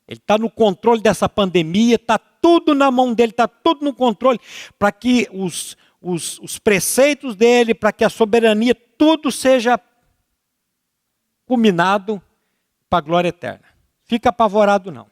Ele 0.06 0.18
está 0.18 0.38
no 0.38 0.50
controle 0.50 1.02
dessa 1.02 1.30
pandemia, 1.30 1.96
está 1.96 2.18
tudo 2.18 2.76
na 2.76 2.92
mão 2.92 3.14
dele, 3.14 3.32
está 3.32 3.48
tudo 3.48 3.86
no 3.86 3.94
controle, 3.94 4.38
para 4.78 4.92
que 4.92 5.30
os, 5.32 5.78
os, 6.02 6.40
os 6.40 6.60
preceitos 6.60 7.38
dele, 7.38 7.74
para 7.74 7.94
que 7.94 8.04
a 8.04 8.10
soberania, 8.10 8.76
tudo 8.76 9.32
seja 9.32 9.80
culminado 11.46 12.22
para 12.90 13.00
a 13.00 13.02
glória 13.02 13.30
eterna. 13.30 13.71
Fica 14.12 14.28
apavorado, 14.28 14.92
não. 14.92 15.08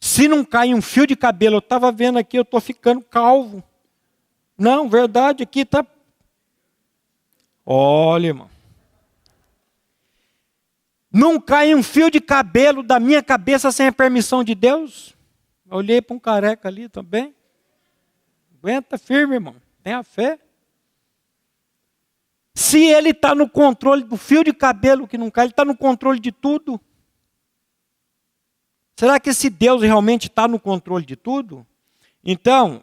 Se 0.00 0.26
não 0.26 0.44
cai 0.44 0.74
um 0.74 0.82
fio 0.82 1.06
de 1.06 1.14
cabelo, 1.14 1.54
eu 1.54 1.58
estava 1.60 1.92
vendo 1.92 2.18
aqui, 2.18 2.36
eu 2.36 2.42
estou 2.42 2.60
ficando 2.60 3.00
calvo. 3.02 3.62
Não, 4.58 4.88
verdade, 4.88 5.44
aqui 5.44 5.60
está. 5.60 5.86
Olha, 7.64 8.26
irmão. 8.26 8.50
Não 11.08 11.40
cai 11.40 11.72
um 11.72 11.84
fio 11.84 12.10
de 12.10 12.20
cabelo 12.20 12.82
da 12.82 12.98
minha 12.98 13.22
cabeça 13.22 13.70
sem 13.70 13.86
a 13.86 13.92
permissão 13.92 14.42
de 14.42 14.56
Deus? 14.56 15.14
Eu 15.70 15.76
olhei 15.76 16.02
para 16.02 16.16
um 16.16 16.18
careca 16.18 16.66
ali 16.66 16.88
também. 16.88 17.32
Aguenta 18.58 18.98
firme, 18.98 19.34
irmão. 19.34 19.54
Tenha 19.84 20.02
fé. 20.02 20.36
Se 22.56 22.82
ele 22.82 23.10
está 23.10 23.36
no 23.36 23.48
controle 23.48 24.02
do 24.02 24.16
fio 24.16 24.42
de 24.42 24.52
cabelo 24.52 25.06
que 25.06 25.16
não 25.16 25.30
cai, 25.30 25.44
ele 25.44 25.52
está 25.52 25.64
no 25.64 25.76
controle 25.76 26.18
de 26.18 26.32
tudo. 26.32 26.80
Será 28.96 29.18
que 29.18 29.30
esse 29.30 29.50
Deus 29.50 29.82
realmente 29.82 30.28
está 30.28 30.46
no 30.46 30.58
controle 30.58 31.04
de 31.04 31.16
tudo? 31.16 31.66
Então, 32.22 32.82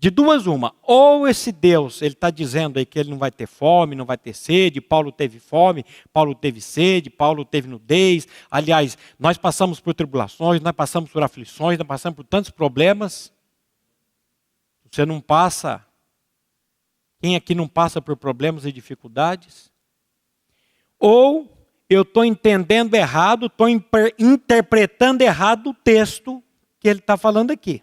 de 0.00 0.08
duas 0.08 0.46
uma, 0.46 0.74
ou 0.82 1.28
esse 1.28 1.52
Deus, 1.52 2.00
ele 2.00 2.14
está 2.14 2.30
dizendo 2.30 2.78
aí 2.78 2.86
que 2.86 2.98
ele 2.98 3.10
não 3.10 3.18
vai 3.18 3.30
ter 3.30 3.46
fome, 3.46 3.94
não 3.94 4.06
vai 4.06 4.16
ter 4.16 4.32
sede, 4.32 4.80
Paulo 4.80 5.12
teve 5.12 5.38
fome, 5.38 5.84
Paulo 6.10 6.34
teve 6.34 6.58
sede, 6.58 7.10
Paulo 7.10 7.44
teve 7.44 7.68
nudez, 7.68 8.26
aliás, 8.50 8.96
nós 9.18 9.36
passamos 9.36 9.78
por 9.78 9.92
tribulações, 9.92 10.62
nós 10.62 10.72
passamos 10.72 11.10
por 11.10 11.22
aflições, 11.22 11.78
nós 11.78 11.86
passamos 11.86 12.16
por 12.16 12.24
tantos 12.24 12.50
problemas, 12.50 13.30
você 14.90 15.04
não 15.04 15.20
passa, 15.20 15.84
quem 17.20 17.36
aqui 17.36 17.54
não 17.54 17.68
passa 17.68 18.00
por 18.00 18.16
problemas 18.16 18.64
e 18.64 18.72
dificuldades? 18.72 19.70
Ou 20.98 21.59
eu 21.90 22.02
estou 22.02 22.24
entendendo 22.24 22.94
errado, 22.94 23.46
estou 23.46 23.68
interpretando 23.68 25.22
errado 25.22 25.70
o 25.70 25.74
texto 25.74 26.40
que 26.78 26.88
ele 26.88 27.00
está 27.00 27.16
falando 27.16 27.50
aqui. 27.50 27.82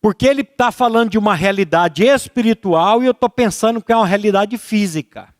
Porque 0.00 0.26
ele 0.26 0.40
está 0.40 0.72
falando 0.72 1.10
de 1.10 1.18
uma 1.18 1.34
realidade 1.34 2.04
espiritual 2.04 3.02
e 3.02 3.06
eu 3.06 3.12
estou 3.12 3.28
pensando 3.28 3.82
que 3.82 3.92
é 3.92 3.96
uma 3.96 4.06
realidade 4.06 4.56
física. 4.56 5.34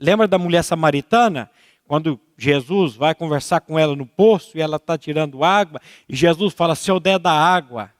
Lembra 0.00 0.26
da 0.26 0.38
mulher 0.38 0.64
samaritana? 0.64 1.48
Quando 1.86 2.20
Jesus 2.36 2.96
vai 2.96 3.14
conversar 3.14 3.60
com 3.60 3.78
ela 3.78 3.94
no 3.94 4.06
poço 4.06 4.58
e 4.58 4.60
ela 4.60 4.76
está 4.76 4.98
tirando 4.98 5.44
água, 5.44 5.80
e 6.08 6.16
Jesus 6.16 6.52
fala: 6.52 6.74
Se 6.74 6.90
eu 6.90 6.98
der 6.98 7.18
da 7.18 7.32
água, 7.32 7.92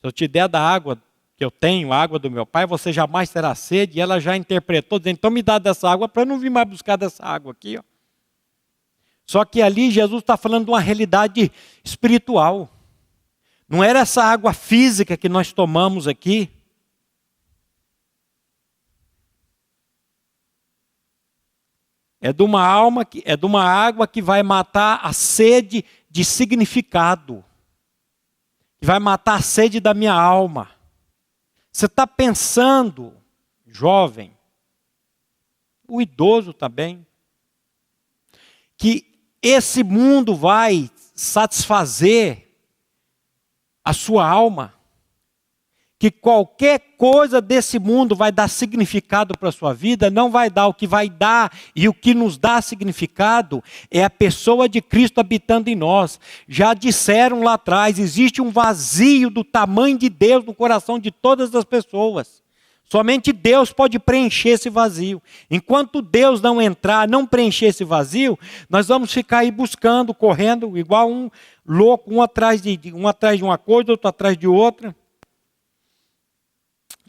se 0.00 0.06
eu 0.06 0.12
te 0.12 0.26
der 0.26 0.48
da 0.48 0.60
água 0.60 1.00
que 1.38 1.44
eu 1.44 1.52
tenho, 1.52 1.92
a 1.92 2.02
água 2.02 2.18
do 2.18 2.28
meu 2.28 2.44
pai, 2.44 2.66
você 2.66 2.92
jamais 2.92 3.30
terá 3.30 3.54
sede. 3.54 3.96
E 3.96 4.00
ela 4.00 4.18
já 4.18 4.36
interpretou, 4.36 4.98
dizendo: 4.98 5.14
Então 5.14 5.30
me 5.30 5.40
dá 5.40 5.56
dessa 5.60 5.88
água 5.88 6.08
para 6.08 6.22
eu 6.22 6.26
não 6.26 6.36
vir 6.36 6.50
mais 6.50 6.68
buscar 6.68 6.96
dessa 6.96 7.24
água 7.24 7.52
aqui. 7.52 7.78
Ó. 7.78 7.82
Só 9.24 9.44
que 9.44 9.62
ali 9.62 9.88
Jesus 9.92 10.20
está 10.20 10.36
falando 10.36 10.64
de 10.64 10.72
uma 10.72 10.80
realidade 10.80 11.52
espiritual. 11.84 12.68
Não 13.68 13.84
era 13.84 14.00
essa 14.00 14.24
água 14.24 14.52
física 14.52 15.16
que 15.16 15.28
nós 15.28 15.52
tomamos 15.52 16.08
aqui. 16.08 16.50
É 22.20 22.32
de 22.32 22.42
uma 22.42 22.66
alma 22.66 23.04
que 23.04 23.22
é 23.24 23.36
de 23.36 23.46
uma 23.46 23.62
água 23.62 24.08
que 24.08 24.20
vai 24.20 24.42
matar 24.42 24.98
a 25.04 25.12
sede 25.12 25.84
de 26.10 26.24
significado. 26.24 27.44
Que 28.80 28.86
vai 28.86 28.98
matar 28.98 29.36
a 29.36 29.42
sede 29.42 29.78
da 29.78 29.94
minha 29.94 30.14
alma. 30.14 30.77
Você 31.78 31.86
está 31.86 32.08
pensando, 32.08 33.16
jovem, 33.64 34.36
o 35.86 36.02
idoso 36.02 36.52
também, 36.52 37.06
que 38.76 39.16
esse 39.40 39.84
mundo 39.84 40.34
vai 40.34 40.90
satisfazer 41.14 42.52
a 43.84 43.92
sua 43.92 44.28
alma, 44.28 44.74
que 45.98 46.10
qualquer 46.10 46.80
coisa 46.96 47.40
desse 47.40 47.78
mundo 47.78 48.14
vai 48.14 48.30
dar 48.30 48.48
significado 48.48 49.36
para 49.36 49.48
a 49.48 49.52
sua 49.52 49.74
vida, 49.74 50.08
não 50.10 50.30
vai 50.30 50.48
dar. 50.48 50.68
O 50.68 50.74
que 50.74 50.86
vai 50.86 51.10
dar 51.10 51.52
e 51.74 51.88
o 51.88 51.94
que 51.94 52.14
nos 52.14 52.38
dá 52.38 52.62
significado 52.62 53.62
é 53.90 54.04
a 54.04 54.10
pessoa 54.10 54.68
de 54.68 54.80
Cristo 54.80 55.18
habitando 55.18 55.68
em 55.68 55.74
nós. 55.74 56.20
Já 56.46 56.72
disseram 56.72 57.42
lá 57.42 57.54
atrás: 57.54 57.98
existe 57.98 58.40
um 58.40 58.50
vazio 58.50 59.28
do 59.28 59.42
tamanho 59.42 59.98
de 59.98 60.08
Deus 60.08 60.44
no 60.44 60.54
coração 60.54 60.98
de 60.98 61.10
todas 61.10 61.52
as 61.54 61.64
pessoas. 61.64 62.42
Somente 62.90 63.32
Deus 63.32 63.70
pode 63.70 63.98
preencher 63.98 64.50
esse 64.50 64.70
vazio. 64.70 65.20
Enquanto 65.50 66.00
Deus 66.00 66.40
não 66.40 66.62
entrar, 66.62 67.06
não 67.06 67.26
preencher 67.26 67.66
esse 67.66 67.84
vazio, 67.84 68.38
nós 68.70 68.88
vamos 68.88 69.12
ficar 69.12 69.40
aí 69.40 69.50
buscando, 69.50 70.14
correndo, 70.14 70.78
igual 70.78 71.10
um 71.10 71.30
louco, 71.66 72.10
um 72.14 72.22
atrás 72.22 72.62
de, 72.62 72.80
um 72.94 73.06
atrás 73.06 73.36
de 73.36 73.44
uma 73.44 73.58
coisa, 73.58 73.90
outro 73.90 74.08
atrás 74.08 74.38
de 74.38 74.46
outra. 74.46 74.96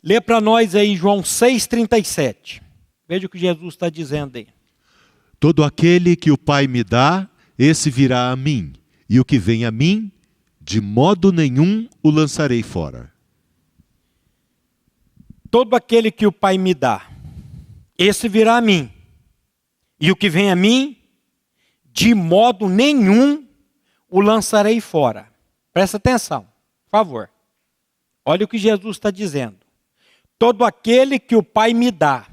Lê 0.03 0.21
para 0.21 0.39
nós 0.39 0.75
aí 0.75 0.95
João 0.95 1.21
6,37. 1.21 2.61
Veja 3.07 3.27
o 3.27 3.29
que 3.29 3.37
Jesus 3.37 3.73
está 3.73 3.89
dizendo 3.89 4.37
aí. 4.37 4.47
Todo 5.39 5.63
aquele 5.63 6.15
que 6.15 6.31
o 6.31 6.37
Pai 6.37 6.67
me 6.67 6.83
dá, 6.83 7.27
esse 7.57 7.89
virá 7.89 8.31
a 8.31 8.35
mim, 8.35 8.73
e 9.09 9.19
o 9.19 9.25
que 9.25 9.37
vem 9.39 9.65
a 9.65 9.71
mim, 9.71 10.11
de 10.61 10.79
modo 10.79 11.31
nenhum 11.31 11.87
o 12.03 12.09
lançarei 12.09 12.61
fora. 12.61 13.11
Todo 15.49 15.75
aquele 15.75 16.11
que 16.11 16.27
o 16.27 16.31
Pai 16.31 16.57
me 16.57 16.73
dá, 16.73 17.09
esse 17.97 18.29
virá 18.29 18.57
a 18.57 18.61
mim. 18.61 18.91
E 19.99 20.11
o 20.11 20.15
que 20.15 20.29
vem 20.29 20.51
a 20.51 20.55
mim, 20.55 20.97
de 21.91 22.13
modo 22.13 22.69
nenhum 22.69 23.45
o 24.09 24.21
lançarei 24.21 24.79
fora. 24.79 25.27
Presta 25.73 25.97
atenção, 25.97 26.43
por 26.85 26.91
favor. 26.91 27.29
Olha 28.23 28.45
o 28.45 28.47
que 28.47 28.57
Jesus 28.57 28.97
está 28.97 29.11
dizendo. 29.11 29.57
Todo 30.39 30.65
aquele 30.65 31.19
que 31.19 31.35
o 31.35 31.43
Pai 31.43 31.73
me 31.73 31.91
dá. 31.91 32.27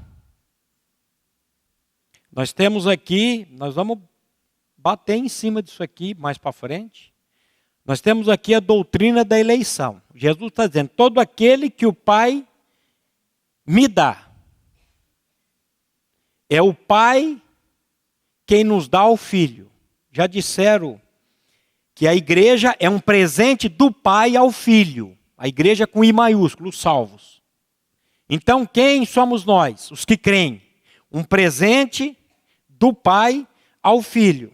Nós 2.31 2.53
temos 2.53 2.87
aqui, 2.87 3.47
nós 3.51 3.75
vamos 3.75 3.99
bater 4.77 5.15
em 5.15 5.27
cima 5.27 5.61
disso 5.61 5.83
aqui 5.83 6.15
mais 6.15 6.37
para 6.37 6.51
frente. 6.51 7.13
Nós 7.85 8.01
temos 8.01 8.29
aqui 8.29 8.53
a 8.53 8.59
doutrina 8.59 9.23
da 9.23 9.39
eleição. 9.39 10.01
Jesus 10.15 10.49
está 10.49 10.67
dizendo: 10.67 10.89
todo 10.89 11.19
aquele 11.19 11.69
que 11.69 11.85
o 11.85 11.93
Pai 11.93 12.47
me 13.65 13.87
dá. 13.87 14.29
É 16.49 16.61
o 16.61 16.73
Pai 16.73 17.41
quem 18.45 18.63
nos 18.63 18.87
dá 18.87 19.05
o 19.05 19.17
Filho. 19.17 19.69
Já 20.11 20.25
disseram 20.25 21.01
que 21.93 22.07
a 22.07 22.15
igreja 22.15 22.75
é 22.79 22.89
um 22.89 22.99
presente 22.99 23.67
do 23.67 23.91
Pai 23.91 24.35
ao 24.35 24.51
Filho. 24.51 25.17
A 25.37 25.47
igreja 25.47 25.85
com 25.85 26.03
I 26.03 26.13
maiúsculo, 26.13 26.69
os 26.69 26.79
salvos. 26.79 27.36
Então, 28.29 28.65
quem 28.65 29.05
somos 29.05 29.45
nós? 29.45 29.91
Os 29.91 30.05
que 30.05 30.17
creem. 30.17 30.61
Um 31.11 31.23
presente 31.23 32.17
do 32.69 32.93
Pai 32.93 33.47
ao 33.81 34.01
Filho. 34.01 34.51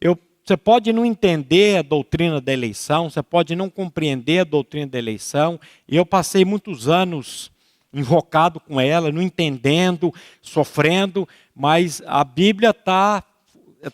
Eu 0.00 0.16
você 0.44 0.56
pode 0.56 0.92
não 0.92 1.06
entender 1.06 1.78
a 1.78 1.82
doutrina 1.82 2.40
da 2.40 2.52
eleição, 2.52 3.08
você 3.08 3.22
pode 3.22 3.54
não 3.54 3.70
compreender 3.70 4.40
a 4.40 4.44
doutrina 4.44 4.88
da 4.88 4.98
eleição. 4.98 5.58
Eu 5.88 6.04
passei 6.04 6.44
muitos 6.44 6.88
anos 6.88 7.50
invocado 7.92 8.58
com 8.58 8.80
ela, 8.80 9.12
não 9.12 9.22
entendendo, 9.22 10.12
sofrendo, 10.40 11.28
mas 11.54 12.02
a 12.06 12.24
Bíblia 12.24 12.70
está 12.70 13.22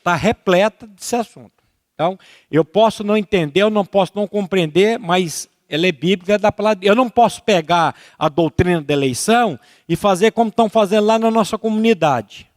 tá 0.03 0.15
repleta 0.15 0.87
desse 0.87 1.17
assunto. 1.17 1.53
Então, 1.93 2.19
eu 2.51 2.65
posso 2.65 3.05
não 3.05 3.17
entender, 3.17 3.61
eu 3.61 3.71
não 3.71 3.85
posso 3.85 4.13
não 4.15 4.27
compreender, 4.27 4.99
mas 4.99 5.49
ela 5.69 5.87
é 5.87 5.93
bíblica 5.93 6.39
da 6.39 6.51
palavra. 6.51 6.85
Eu 6.85 6.95
não 6.95 7.11
posso 7.11 7.43
pegar 7.43 7.95
a 8.19 8.29
doutrina 8.29 8.81
da 8.81 8.95
eleição 8.95 9.59
e 9.89 9.95
fazer 9.97 10.33
como 10.33 10.49
estão 10.49 10.69
fazendo 10.69 11.05
lá 11.05 11.19
na 11.19 11.31
nossa 11.31 11.59
comunidade. 11.59 12.51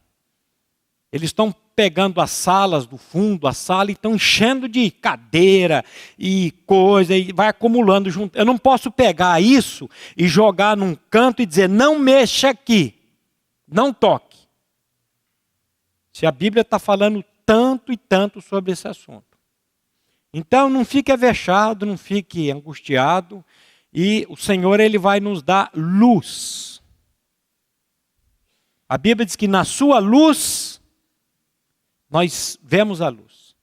Eles 1.12 1.28
estão 1.28 1.54
pegando 1.76 2.20
as 2.20 2.30
salas 2.30 2.86
do 2.86 2.96
fundo, 2.96 3.46
a 3.46 3.52
sala, 3.52 3.90
e 3.90 3.92
estão 3.92 4.14
enchendo 4.14 4.68
de 4.68 4.90
cadeira 4.90 5.84
e 6.18 6.52
coisa, 6.66 7.14
e 7.14 7.32
vai 7.32 7.48
acumulando 7.48 8.10
junto. 8.10 8.38
Eu 8.38 8.44
não 8.44 8.56
posso 8.56 8.90
pegar 8.90 9.40
isso 9.42 9.88
e 10.16 10.26
jogar 10.26 10.76
num 10.76 10.94
canto 11.10 11.42
e 11.42 11.46
dizer, 11.46 11.68
não 11.68 11.98
mexa 11.98 12.50
aqui, 12.50 12.94
não 13.66 13.92
toque. 13.92 14.38
Se 16.12 16.26
a 16.26 16.32
Bíblia 16.32 16.62
está 16.62 16.78
falando 16.78 17.24
tanto 17.44 17.92
e 17.92 17.96
tanto 17.96 18.40
sobre 18.40 18.72
esse 18.72 18.86
assunto. 18.86 19.31
Então 20.32 20.70
não 20.70 20.84
fique 20.84 21.12
avexado, 21.12 21.84
não 21.84 21.98
fique 21.98 22.50
angustiado, 22.50 23.44
e 23.92 24.26
o 24.30 24.36
Senhor 24.36 24.80
ele 24.80 24.96
vai 24.96 25.20
nos 25.20 25.42
dar 25.42 25.70
luz. 25.74 26.82
A 28.88 28.96
Bíblia 28.96 29.26
diz 29.26 29.36
que 29.36 29.48
na 29.48 29.64
sua 29.64 29.98
luz 29.98 30.80
nós 32.10 32.58
vemos 32.62 33.00
a 33.00 33.08
luz. 33.08 33.54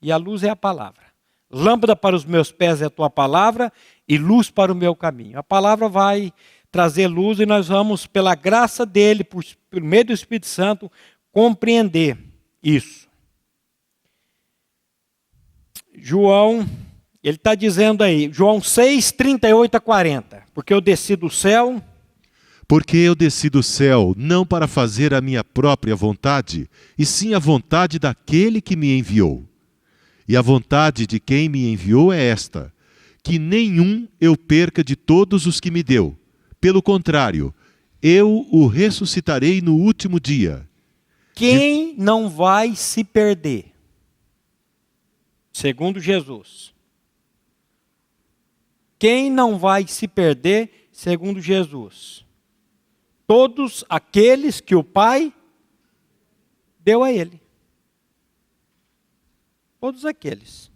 E 0.00 0.10
a 0.10 0.16
luz 0.16 0.42
é 0.42 0.50
a 0.50 0.56
palavra. 0.56 1.02
Lâmpada 1.50 1.94
para 1.94 2.16
os 2.16 2.24
meus 2.24 2.50
pés 2.50 2.82
é 2.82 2.86
a 2.86 2.90
tua 2.90 3.08
palavra 3.08 3.72
e 4.08 4.18
luz 4.18 4.50
para 4.50 4.72
o 4.72 4.74
meu 4.74 4.96
caminho. 4.96 5.38
A 5.38 5.42
palavra 5.42 5.88
vai 5.88 6.32
trazer 6.70 7.06
luz 7.06 7.38
e 7.38 7.46
nós 7.46 7.68
vamos, 7.68 8.06
pela 8.06 8.34
graça 8.34 8.86
dele, 8.86 9.22
por, 9.22 9.44
por 9.70 9.80
meio 9.82 10.06
do 10.06 10.12
Espírito 10.12 10.46
Santo, 10.46 10.90
compreender 11.30 12.18
isso. 12.62 13.01
João, 16.04 16.68
ele 17.22 17.36
está 17.36 17.54
dizendo 17.54 18.02
aí, 18.02 18.28
João 18.32 18.60
6, 18.60 19.12
38 19.12 19.76
a 19.76 19.80
40. 19.80 20.42
Porque 20.52 20.74
eu 20.74 20.80
desci 20.80 21.14
do 21.14 21.30
céu 21.30 21.80
porque 22.72 22.96
eu 22.96 23.14
desci 23.14 23.50
do 23.50 23.62
céu 23.62 24.14
não 24.16 24.46
para 24.46 24.66
fazer 24.66 25.12
a 25.12 25.20
minha 25.20 25.44
própria 25.44 25.94
vontade, 25.94 26.70
e 26.98 27.04
sim 27.04 27.34
a 27.34 27.38
vontade 27.38 27.98
daquele 27.98 28.62
que 28.62 28.76
me 28.76 28.98
enviou. 28.98 29.44
E 30.26 30.34
a 30.34 30.40
vontade 30.40 31.06
de 31.06 31.20
quem 31.20 31.50
me 31.50 31.70
enviou 31.70 32.10
é 32.10 32.24
esta: 32.24 32.72
que 33.22 33.38
nenhum 33.38 34.08
eu 34.18 34.38
perca 34.38 34.82
de 34.82 34.96
todos 34.96 35.44
os 35.44 35.60
que 35.60 35.70
me 35.70 35.82
deu. 35.82 36.16
Pelo 36.60 36.80
contrário, 36.80 37.54
eu 38.00 38.46
o 38.50 38.66
ressuscitarei 38.66 39.60
no 39.60 39.76
último 39.76 40.18
dia. 40.18 40.66
Quem 41.34 41.94
de... 41.94 42.00
não 42.00 42.30
vai 42.30 42.74
se 42.74 43.04
perder? 43.04 43.71
Segundo 45.52 46.00
Jesus. 46.00 46.72
Quem 48.98 49.30
não 49.30 49.58
vai 49.58 49.86
se 49.86 50.08
perder, 50.08 50.88
segundo 50.92 51.40
Jesus? 51.40 52.24
todos 53.32 53.82
aqueles 53.88 54.60
que 54.60 54.74
o 54.74 54.84
Pai 54.84 55.32
deu 56.84 57.02
a 57.02 57.10
ele. 57.10 57.40
Todos 59.80 60.04
aqueles. 60.04 60.70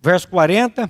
Verso 0.00 0.28
40. 0.28 0.88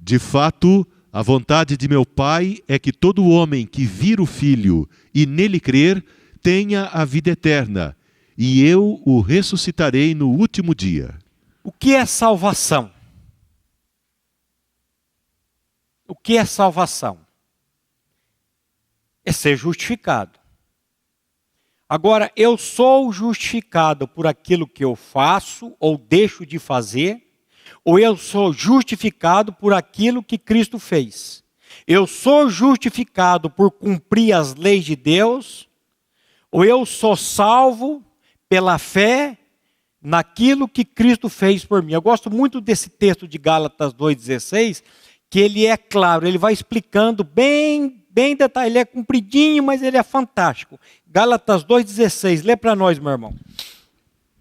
De 0.00 0.18
fato, 0.18 0.84
a 1.12 1.22
vontade 1.22 1.76
de 1.76 1.86
meu 1.86 2.04
Pai 2.04 2.58
é 2.66 2.80
que 2.80 2.92
todo 2.92 3.28
homem 3.28 3.64
que 3.64 3.84
vir 3.84 4.20
o 4.20 4.26
Filho 4.26 4.90
e 5.14 5.24
nele 5.24 5.60
crer 5.60 6.04
tenha 6.42 6.86
a 6.86 7.04
vida 7.04 7.30
eterna, 7.30 7.96
e 8.36 8.64
eu 8.64 9.00
o 9.04 9.20
ressuscitarei 9.20 10.14
no 10.14 10.28
último 10.28 10.74
dia. 10.74 11.18
O 11.64 11.72
que 11.72 11.94
é 11.94 12.04
salvação? 12.06 12.92
O 16.06 16.14
que 16.14 16.36
é 16.36 16.44
salvação? 16.44 17.26
é 19.26 19.32
ser 19.32 19.56
justificado. 19.56 20.38
Agora, 21.88 22.30
eu 22.36 22.56
sou 22.56 23.12
justificado 23.12 24.06
por 24.06 24.26
aquilo 24.26 24.66
que 24.66 24.84
eu 24.84 24.94
faço 24.94 25.74
ou 25.80 25.98
deixo 25.98 26.46
de 26.46 26.58
fazer, 26.60 27.22
ou 27.84 27.98
eu 27.98 28.16
sou 28.16 28.52
justificado 28.52 29.52
por 29.52 29.72
aquilo 29.72 30.22
que 30.22 30.38
Cristo 30.38 30.78
fez? 30.78 31.44
Eu 31.86 32.06
sou 32.06 32.48
justificado 32.48 33.50
por 33.50 33.72
cumprir 33.72 34.32
as 34.32 34.54
leis 34.54 34.84
de 34.84 34.94
Deus, 34.94 35.68
ou 36.50 36.64
eu 36.64 36.86
sou 36.86 37.16
salvo 37.16 38.04
pela 38.48 38.78
fé 38.78 39.36
naquilo 40.00 40.68
que 40.68 40.84
Cristo 40.84 41.28
fez 41.28 41.64
por 41.64 41.82
mim? 41.82 41.92
Eu 41.92 42.02
gosto 42.02 42.30
muito 42.30 42.60
desse 42.60 42.88
texto 42.88 43.26
de 43.26 43.38
Gálatas 43.38 43.92
2,16, 43.92 44.82
que 45.28 45.40
ele 45.40 45.66
é 45.66 45.76
claro, 45.76 46.26
ele 46.26 46.38
vai 46.38 46.52
explicando 46.52 47.24
bem 47.24 48.02
bem 48.16 48.34
detalhado, 48.34 48.72
ele 48.72 48.78
é 48.78 48.84
compridinho, 48.86 49.62
mas 49.62 49.82
ele 49.82 49.98
é 49.98 50.02
fantástico. 50.02 50.80
Gálatas 51.06 51.62
2,16, 51.62 52.42
lê 52.42 52.56
para 52.56 52.74
nós, 52.74 52.98
meu 52.98 53.12
irmão. 53.12 53.34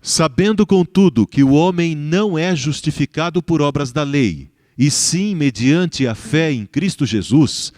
Sabendo, 0.01 0.65
contudo, 0.65 1.27
que 1.27 1.43
o 1.43 1.51
homem 1.51 1.93
não 1.93 2.37
é 2.37 2.55
justificado 2.55 3.43
por 3.43 3.61
obras 3.61 3.91
da 3.91 4.03
lei, 4.03 4.49
e 4.77 4.89
sim 4.89 5.35
mediante 5.35 6.07
a 6.07 6.15
fé 6.15 6.53
em 6.53 6.65
Cristo 6.65 7.05
Jesus, 7.05 7.73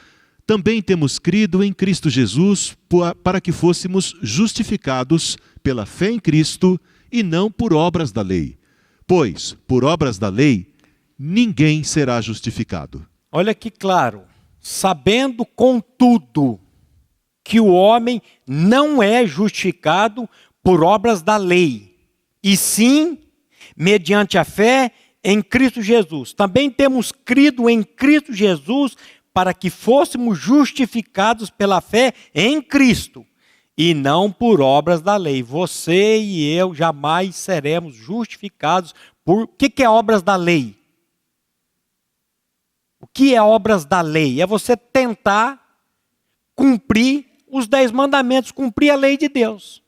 também 0.48 0.82
temos 0.82 1.20
crido 1.20 1.64
em 1.64 1.74
Cristo 1.74 2.10
Jesus 2.10 2.76
para 3.22 3.40
que 3.40 3.52
fôssemos 3.52 4.16
justificados 4.22 5.38
pela 5.62 5.86
fé 5.86 6.10
em 6.10 6.20
Cristo 6.20 6.80
e 7.12 7.22
não 7.22 7.52
por 7.52 7.74
obras 7.74 8.12
da 8.12 8.22
lei. 8.22 8.58
Pois, 9.06 9.56
por 9.68 9.84
obras 9.84 10.18
da 10.18 10.30
lei, 10.30 10.74
ninguém 11.20 11.84
será 11.84 12.20
justificado. 12.22 13.06
Olha 13.32 13.54
que 13.54 13.70
claro 13.70 14.24
sabendo, 14.60 15.46
contudo, 15.46 16.60
que 17.44 17.60
o 17.60 17.68
homem 17.68 18.22
não 18.46 19.02
é 19.02 19.26
justificado 19.26 20.30
por 20.62 20.84
obras 20.84 21.22
da 21.22 21.38
lei, 21.38 21.96
e 22.44 22.58
sim 22.58 23.18
mediante 23.78 24.38
a 24.38 24.44
fé 24.44 24.92
em 25.24 25.42
Cristo 25.42 25.82
Jesus. 25.82 26.34
Também 26.34 26.70
temos 26.70 27.12
crido 27.12 27.70
em 27.70 27.82
Cristo 27.82 28.34
Jesus 28.34 28.98
para 29.38 29.54
que 29.54 29.70
fôssemos 29.70 30.40
justificados 30.40 31.52
pela 31.52 31.80
fé 31.80 32.12
em 32.34 32.60
Cristo 32.60 33.24
e 33.78 33.94
não 33.94 34.32
por 34.32 34.62
obras 34.62 35.00
da 35.00 35.16
lei. 35.16 35.44
Você 35.44 36.18
e 36.18 36.52
eu 36.56 36.74
jamais 36.74 37.36
seremos 37.36 37.94
justificados 37.94 38.96
por. 39.24 39.44
O 39.44 39.48
que, 39.48 39.70
que 39.70 39.84
é 39.84 39.88
obras 39.88 40.24
da 40.24 40.36
lei? 40.36 40.76
O 43.00 43.06
que 43.06 43.36
é 43.36 43.40
obras 43.40 43.86
da 43.86 44.02
lei? 44.02 44.42
É 44.42 44.48
você 44.48 44.76
tentar 44.76 45.64
cumprir 46.56 47.28
os 47.48 47.68
dez 47.68 47.92
mandamentos, 47.92 48.52
cumprir 48.52 48.90
a 48.90 48.96
lei 48.96 49.18
de 49.18 49.30
Deus. 49.30 49.84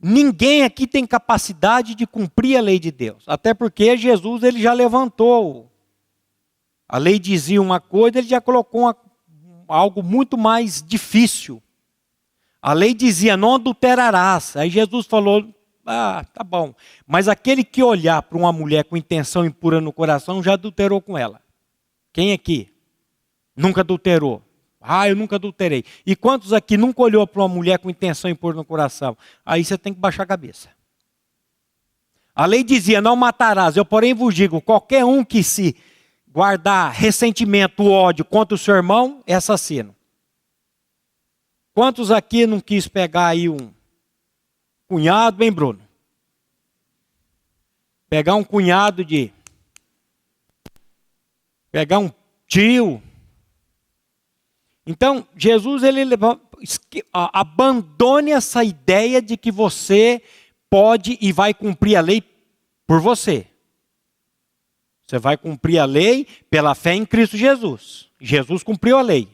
Ninguém 0.00 0.62
aqui 0.62 0.86
tem 0.86 1.06
capacidade 1.06 1.94
de 1.94 2.06
cumprir 2.06 2.56
a 2.56 2.62
lei 2.62 2.78
de 2.78 2.90
Deus, 2.90 3.24
até 3.26 3.52
porque 3.52 3.94
Jesus 3.94 4.42
ele 4.42 4.58
já 4.58 4.72
levantou. 4.72 5.70
A 6.92 6.98
lei 6.98 7.18
dizia 7.18 7.62
uma 7.62 7.80
coisa, 7.80 8.18
ele 8.18 8.28
já 8.28 8.38
colocou 8.38 8.82
uma, 8.82 8.94
algo 9.66 10.02
muito 10.02 10.36
mais 10.36 10.82
difícil. 10.86 11.62
A 12.60 12.74
lei 12.74 12.92
dizia 12.92 13.34
não 13.34 13.54
adulterarás. 13.54 14.54
Aí 14.58 14.68
Jesus 14.68 15.06
falou: 15.06 15.42
ah, 15.86 16.22
tá 16.34 16.44
bom. 16.44 16.74
Mas 17.06 17.28
aquele 17.28 17.64
que 17.64 17.82
olhar 17.82 18.20
para 18.20 18.36
uma 18.36 18.52
mulher 18.52 18.84
com 18.84 18.94
intenção 18.94 19.46
impura 19.46 19.80
no 19.80 19.90
coração 19.90 20.42
já 20.42 20.52
adulterou 20.52 21.00
com 21.00 21.16
ela. 21.16 21.40
Quem 22.12 22.34
aqui? 22.34 22.68
Nunca 23.56 23.80
adulterou. 23.80 24.42
Ah, 24.78 25.08
eu 25.08 25.16
nunca 25.16 25.36
adulterei. 25.36 25.86
E 26.04 26.14
quantos 26.14 26.52
aqui 26.52 26.76
nunca 26.76 27.00
olhou 27.00 27.26
para 27.26 27.40
uma 27.40 27.48
mulher 27.48 27.78
com 27.78 27.88
intenção 27.88 28.30
impura 28.30 28.54
no 28.54 28.66
coração? 28.66 29.16
Aí 29.46 29.64
você 29.64 29.78
tem 29.78 29.94
que 29.94 30.00
baixar 30.00 30.24
a 30.24 30.26
cabeça. 30.26 30.68
A 32.34 32.44
lei 32.44 32.62
dizia: 32.62 33.00
não 33.00 33.16
matarás. 33.16 33.78
Eu, 33.78 33.84
porém, 33.86 34.12
vos 34.12 34.34
digo: 34.34 34.60
qualquer 34.60 35.06
um 35.06 35.24
que 35.24 35.42
se 35.42 35.74
guardar 36.32 36.92
ressentimento, 36.92 37.84
ódio 37.84 38.24
contra 38.24 38.54
o 38.54 38.58
seu 38.58 38.74
irmão 38.74 39.22
é 39.26 39.34
assassino. 39.34 39.94
Quantos 41.74 42.10
aqui 42.10 42.46
não 42.46 42.60
quis 42.60 42.88
pegar 42.88 43.28
aí 43.28 43.48
um, 43.48 43.72
Cunhado, 44.92 45.42
hein, 45.42 45.50
Bruno? 45.50 45.80
Pegar 48.10 48.34
um 48.34 48.44
cunhado 48.44 49.02
de. 49.02 49.32
Pegar 51.70 51.98
um 51.98 52.12
tio. 52.46 53.02
Então, 54.86 55.26
Jesus, 55.34 55.82
ele 55.82 56.02
abandone 57.10 58.32
essa 58.32 58.62
ideia 58.62 59.22
de 59.22 59.38
que 59.38 59.50
você 59.50 60.22
pode 60.68 61.16
e 61.22 61.32
vai 61.32 61.54
cumprir 61.54 61.96
a 61.96 62.02
lei 62.02 62.22
por 62.86 63.00
você. 63.00 63.46
Você 65.12 65.18
vai 65.18 65.36
cumprir 65.36 65.78
a 65.78 65.84
lei 65.84 66.26
pela 66.48 66.74
fé 66.74 66.94
em 66.94 67.04
Cristo 67.04 67.36
Jesus. 67.36 68.08
Jesus 68.18 68.62
cumpriu 68.62 68.96
a 68.96 69.02
lei. 69.02 69.28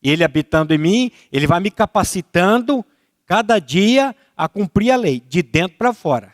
Ele 0.00 0.22
habitando 0.22 0.72
em 0.72 0.78
mim, 0.78 1.10
ele 1.32 1.48
vai 1.48 1.58
me 1.58 1.68
capacitando 1.68 2.84
cada 3.26 3.58
dia 3.58 4.14
a 4.36 4.48
cumprir 4.48 4.92
a 4.92 4.96
lei, 4.96 5.20
de 5.28 5.42
dentro 5.42 5.76
para 5.76 5.92
fora. 5.92 6.32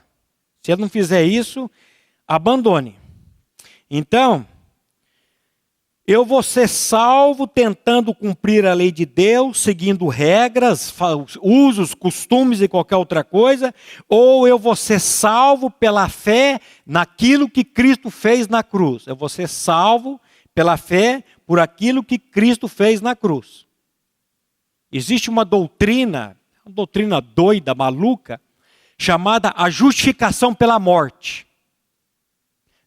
Se 0.60 0.70
ele 0.70 0.82
não 0.82 0.90
fizer 0.90 1.24
isso, 1.24 1.70
abandone. 2.28 2.98
Então, 3.90 4.46
eu 6.06 6.24
vou 6.24 6.40
ser 6.40 6.68
salvo 6.68 7.48
tentando 7.48 8.14
cumprir 8.14 8.64
a 8.64 8.72
lei 8.72 8.92
de 8.92 9.04
Deus, 9.04 9.60
seguindo 9.60 10.06
regras, 10.06 10.94
usos, 11.42 11.94
costumes 11.94 12.60
e 12.60 12.68
qualquer 12.68 12.94
outra 12.94 13.24
coisa, 13.24 13.74
ou 14.08 14.46
eu 14.46 14.56
vou 14.56 14.76
ser 14.76 15.00
salvo 15.00 15.68
pela 15.68 16.08
fé 16.08 16.60
naquilo 16.86 17.50
que 17.50 17.64
Cristo 17.64 18.08
fez 18.08 18.46
na 18.46 18.62
cruz. 18.62 19.04
Eu 19.08 19.16
vou 19.16 19.28
ser 19.28 19.48
salvo 19.48 20.20
pela 20.54 20.76
fé 20.76 21.24
por 21.44 21.58
aquilo 21.58 22.04
que 22.04 22.18
Cristo 22.20 22.68
fez 22.68 23.00
na 23.00 23.16
cruz. 23.16 23.66
Existe 24.92 25.28
uma 25.28 25.44
doutrina, 25.44 26.38
uma 26.64 26.72
doutrina 26.72 27.20
doida, 27.20 27.74
maluca, 27.74 28.40
chamada 28.96 29.52
a 29.56 29.68
justificação 29.68 30.54
pela 30.54 30.78
morte. 30.78 31.48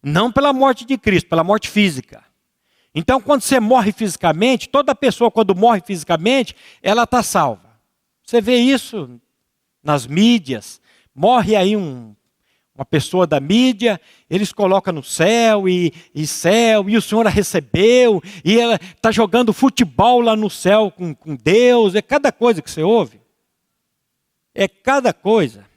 Não 0.01 0.31
pela 0.31 0.53
morte 0.53 0.85
de 0.85 0.97
Cristo, 0.97 1.27
pela 1.27 1.43
morte 1.43 1.67
física. 1.69 2.28
Então, 2.93 3.21
quando 3.21 3.41
você 3.41 3.59
morre 3.59 3.91
fisicamente, 3.91 4.67
toda 4.67 4.95
pessoa, 4.95 5.29
quando 5.29 5.55
morre 5.55 5.81
fisicamente, 5.85 6.55
ela 6.81 7.03
está 7.03 7.21
salva. 7.21 7.69
Você 8.23 8.41
vê 8.41 8.57
isso 8.57 9.19
nas 9.83 10.07
mídias. 10.07 10.81
Morre 11.13 11.55
aí 11.55 11.77
um, 11.77 12.15
uma 12.73 12.85
pessoa 12.85 13.27
da 13.27 13.39
mídia, 13.39 13.99
eles 14.29 14.53
colocam 14.53 14.93
no 14.93 15.03
céu 15.03 15.67
e, 15.67 15.93
e 16.15 16.25
céu, 16.25 16.89
e 16.89 16.95
o 16.95 17.01
Senhor 17.01 17.27
a 17.27 17.29
recebeu, 17.29 18.21
e 18.43 18.59
ela 18.59 18.75
está 18.95 19.11
jogando 19.11 19.51
futebol 19.51 20.21
lá 20.21 20.35
no 20.35 20.49
céu 20.49 20.89
com, 20.89 21.13
com 21.13 21.35
Deus. 21.35 21.93
É 21.93 22.01
cada 22.01 22.31
coisa 22.31 22.61
que 22.61 22.71
você 22.71 22.81
ouve. 22.81 23.19
É 24.55 24.67
cada 24.67 25.13
coisa. 25.13 25.68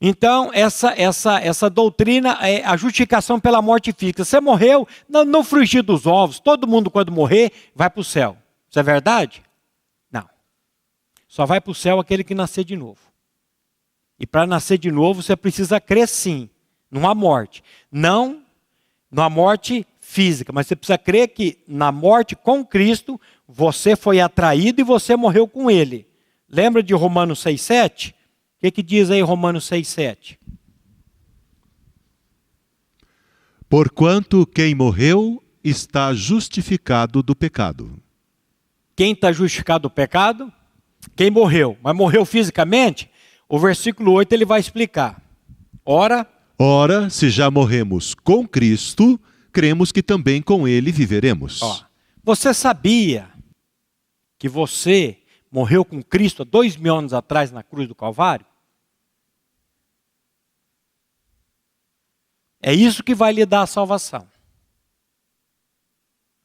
Então, 0.00 0.50
essa, 0.52 0.92
essa, 0.96 1.40
essa 1.40 1.70
doutrina 1.70 2.38
é 2.42 2.64
a 2.64 2.76
justificação 2.76 3.40
pela 3.40 3.62
morte 3.62 3.92
física. 3.92 4.24
Você 4.24 4.40
morreu, 4.40 4.86
no, 5.08 5.24
no 5.24 5.42
frigir 5.42 5.82
dos 5.82 6.06
ovos, 6.06 6.38
todo 6.38 6.66
mundo 6.66 6.90
quando 6.90 7.10
morrer 7.10 7.50
vai 7.74 7.88
para 7.88 8.00
o 8.00 8.04
céu. 8.04 8.36
Isso 8.68 8.78
é 8.78 8.82
verdade? 8.82 9.42
Não. 10.10 10.28
Só 11.26 11.46
vai 11.46 11.60
para 11.60 11.70
o 11.70 11.74
céu 11.74 11.98
aquele 11.98 12.22
que 12.22 12.34
nascer 12.34 12.64
de 12.64 12.76
novo. 12.76 13.00
E 14.18 14.26
para 14.26 14.46
nascer 14.46 14.78
de 14.78 14.90
novo, 14.90 15.22
você 15.22 15.34
precisa 15.34 15.80
crer 15.80 16.08
sim, 16.08 16.48
numa 16.90 17.14
morte. 17.14 17.62
Não 17.90 18.42
numa 19.10 19.30
morte 19.30 19.86
física, 20.00 20.52
mas 20.52 20.66
você 20.66 20.76
precisa 20.76 20.98
crer 20.98 21.28
que 21.28 21.58
na 21.66 21.90
morte 21.90 22.36
com 22.36 22.64
Cristo, 22.64 23.20
você 23.48 23.96
foi 23.96 24.20
atraído 24.20 24.80
e 24.80 24.84
você 24.84 25.16
morreu 25.16 25.48
com 25.48 25.70
Ele. 25.70 26.06
Lembra 26.48 26.82
de 26.82 26.92
Romanos 26.92 27.42
6,7? 27.42 28.14
O 28.56 28.60
que, 28.60 28.70
que 28.70 28.82
diz 28.82 29.10
aí 29.10 29.20
Romanos 29.20 29.68
6,7? 29.70 30.38
Porquanto 33.68 34.46
quem 34.46 34.74
morreu 34.74 35.42
está 35.62 36.14
justificado 36.14 37.22
do 37.22 37.34
pecado. 37.34 38.00
Quem 38.94 39.12
está 39.12 39.32
justificado 39.32 39.82
do 39.82 39.90
pecado? 39.90 40.50
Quem 41.14 41.30
morreu, 41.30 41.76
mas 41.82 41.94
morreu 41.94 42.24
fisicamente? 42.24 43.10
O 43.48 43.58
versículo 43.58 44.12
8 44.12 44.32
ele 44.32 44.44
vai 44.44 44.60
explicar. 44.60 45.20
Ora. 45.84 46.26
Ora, 46.58 47.10
se 47.10 47.28
já 47.28 47.50
morremos 47.50 48.14
com 48.14 48.46
Cristo, 48.48 49.20
cremos 49.52 49.92
que 49.92 50.02
também 50.02 50.40
com 50.40 50.66
Ele 50.66 50.90
viveremos. 50.90 51.60
Ó, 51.62 51.80
você 52.24 52.54
sabia 52.54 53.28
que 54.38 54.48
você 54.48 55.18
morreu 55.50 55.84
com 55.84 56.02
Cristo 56.02 56.42
há 56.42 56.44
dois 56.44 56.76
mil 56.76 56.94
anos 56.94 57.12
atrás 57.12 57.50
na 57.50 57.62
cruz 57.62 57.88
do 57.88 57.94
Calvário? 57.94 58.46
É 62.60 62.72
isso 62.72 63.02
que 63.02 63.14
vai 63.14 63.32
lhe 63.32 63.46
dar 63.46 63.62
a 63.62 63.66
salvação. 63.66 64.26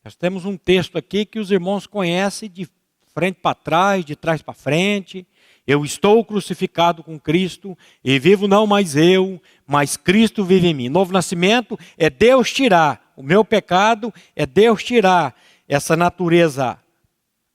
Nós 0.03 0.15
temos 0.15 0.45
um 0.45 0.57
texto 0.57 0.97
aqui 0.97 1.25
que 1.25 1.39
os 1.39 1.51
irmãos 1.51 1.85
conhecem 1.85 2.49
de 2.49 2.67
frente 3.13 3.39
para 3.41 3.55
trás, 3.55 4.05
de 4.05 4.15
trás 4.15 4.41
para 4.41 4.53
frente. 4.53 5.27
Eu 5.65 5.85
estou 5.85 6.25
crucificado 6.25 7.03
com 7.03 7.19
Cristo 7.19 7.77
e 8.03 8.17
vivo 8.17 8.47
não 8.47 8.65
mais 8.65 8.95
eu, 8.95 9.41
mas 9.65 9.95
Cristo 9.95 10.43
vive 10.43 10.67
em 10.67 10.73
mim. 10.73 10.89
Novo 10.89 11.13
nascimento 11.13 11.77
é 11.97 12.09
Deus 12.09 12.51
tirar 12.51 13.13
o 13.15 13.21
meu 13.21 13.45
pecado, 13.45 14.13
é 14.35 14.45
Deus 14.45 14.83
tirar 14.83 15.35
essa 15.67 15.95
natureza 15.95 16.79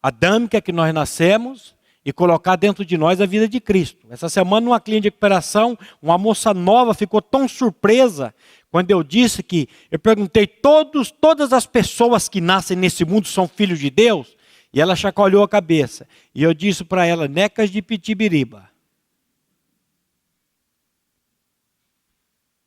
adâmica 0.06 0.60
que 0.60 0.72
nós 0.72 0.94
nascemos 0.94 1.74
e 2.04 2.12
colocar 2.12 2.54
dentro 2.54 2.84
de 2.84 2.96
nós 2.96 3.20
a 3.20 3.26
vida 3.26 3.48
de 3.48 3.58
Cristo. 3.60 4.06
Essa 4.08 4.28
semana, 4.28 4.64
numa 4.64 4.80
clínica 4.80 5.02
de 5.02 5.08
recuperação, 5.08 5.76
uma 6.00 6.16
moça 6.16 6.54
nova 6.54 6.94
ficou 6.94 7.20
tão 7.20 7.48
surpresa 7.48 8.32
quando 8.70 8.90
eu 8.92 9.02
disse 9.02 9.42
que 9.42 9.68
eu 9.90 9.98
perguntei 9.98 10.46
todos, 10.46 11.10
todas 11.10 11.52
as 11.52 11.66
pessoas 11.66 12.28
que 12.28 12.40
nascem 12.40 12.76
nesse 12.76 13.04
mundo 13.04 13.26
são 13.26 13.48
filhos 13.48 13.80
de 13.80 13.90
Deus, 13.90 14.36
e 14.72 14.80
ela 14.80 14.94
chacoalhou 14.94 15.42
a 15.42 15.48
cabeça. 15.48 16.06
E 16.32 16.42
eu 16.42 16.54
disse 16.54 16.84
para 16.84 17.04
ela, 17.04 17.26
necas 17.26 17.70
de 17.70 17.82
pitibiriba. 17.82 18.70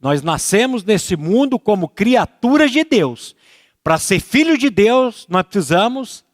Nós 0.01 0.21
nascemos 0.21 0.83
nesse 0.83 1.15
mundo 1.15 1.57
como 1.57 1.87
criaturas 1.87 2.71
de 2.71 2.83
Deus. 2.83 3.35
Para 3.81 3.97
ser 3.97 4.19
filho 4.19 4.57
de 4.57 4.69
Deus, 4.69 5.25
nós 5.29 5.43
precisamos 5.43 6.27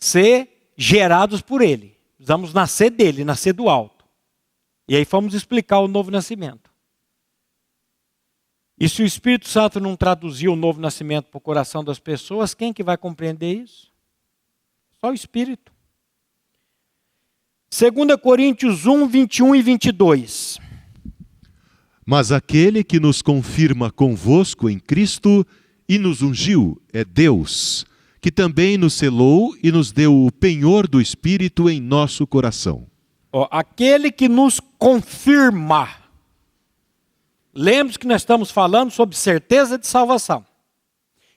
ser 0.00 0.72
gerados 0.76 1.42
por 1.42 1.60
Ele. 1.60 1.96
Precisamos 2.16 2.52
nascer 2.52 2.90
dele, 2.90 3.24
nascer 3.24 3.52
do 3.52 3.68
alto. 3.68 4.04
E 4.88 4.96
aí 4.96 5.04
fomos 5.04 5.34
explicar 5.34 5.78
o 5.80 5.88
novo 5.88 6.10
nascimento. 6.10 6.70
E 8.78 8.88
se 8.88 9.02
o 9.02 9.06
Espírito 9.06 9.46
Santo 9.46 9.78
não 9.78 9.94
traduzir 9.94 10.48
o 10.48 10.56
novo 10.56 10.80
nascimento 10.80 11.26
para 11.26 11.38
o 11.38 11.40
coração 11.40 11.84
das 11.84 11.98
pessoas, 11.98 12.54
quem 12.54 12.72
que 12.72 12.82
vai 12.82 12.96
compreender 12.96 13.62
isso? 13.62 13.92
Só 14.98 15.10
o 15.10 15.14
Espírito. 15.14 15.70
2 17.70 18.16
Coríntios 18.20 18.86
1, 18.86 19.06
21 19.06 19.54
e 19.54 19.62
22. 19.62 20.58
Mas 22.04 22.32
aquele 22.32 22.82
que 22.82 22.98
nos 22.98 23.22
confirma 23.22 23.92
convosco 23.92 24.68
em 24.68 24.78
Cristo 24.78 25.46
e 25.88 25.98
nos 25.98 26.22
ungiu 26.22 26.80
é 26.92 27.04
Deus, 27.04 27.84
que 28.20 28.30
também 28.30 28.76
nos 28.76 28.94
selou 28.94 29.56
e 29.62 29.72
nos 29.72 29.92
deu 29.92 30.14
o 30.14 30.30
penhor 30.30 30.86
do 30.86 31.00
Espírito 31.00 31.70
em 31.70 31.80
nosso 31.80 32.26
coração. 32.26 32.86
Ó, 33.32 33.48
aquele 33.50 34.10
que 34.10 34.28
nos 34.28 34.60
confirma. 34.78 35.88
Lembre-se 37.54 37.98
que 37.98 38.06
nós 38.06 38.22
estamos 38.22 38.50
falando 38.50 38.90
sobre 38.90 39.16
certeza 39.16 39.78
de 39.78 39.86
salvação. 39.86 40.44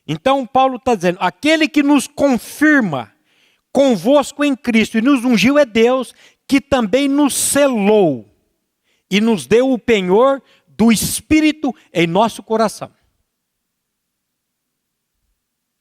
Então, 0.08 0.46
Paulo 0.46 0.76
está 0.76 0.94
dizendo: 0.96 1.18
aquele 1.22 1.68
que 1.68 1.82
nos 1.82 2.08
confirma 2.08 3.12
convosco 3.72 4.44
em 4.44 4.56
Cristo 4.56 4.98
e 4.98 5.02
nos 5.02 5.24
ungiu 5.24 5.58
é 5.58 5.66
Deus, 5.66 6.14
que 6.48 6.60
também 6.60 7.08
nos 7.08 7.34
selou 7.34 8.30
e 9.10 9.22
nos 9.22 9.48
deu 9.48 9.72
o 9.72 9.80
penhor 9.80 10.42
do 10.68 10.92
Espírito 10.92 11.74
em 11.94 12.06
nosso 12.06 12.44
coração. 12.44 12.92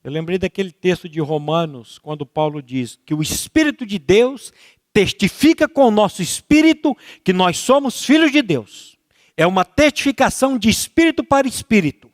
Eu 0.04 0.10
lembrei 0.10 0.36
daquele 0.36 0.72
texto 0.72 1.08
de 1.08 1.20
Romanos, 1.20 1.98
quando 1.98 2.26
Paulo 2.26 2.60
diz 2.60 2.98
que 3.06 3.14
o 3.14 3.22
Espírito 3.22 3.86
de 3.86 3.98
Deus 3.98 4.52
testifica 4.92 5.68
com 5.68 5.86
o 5.86 5.90
nosso 5.90 6.20
espírito 6.20 6.96
que 7.24 7.32
nós 7.32 7.56
somos 7.56 8.04
filhos 8.04 8.30
de 8.30 8.42
Deus. 8.42 8.98
É 9.36 9.46
uma 9.46 9.64
testificação 9.64 10.58
de 10.58 10.68
espírito 10.68 11.24
para 11.24 11.48
espírito. 11.48 12.10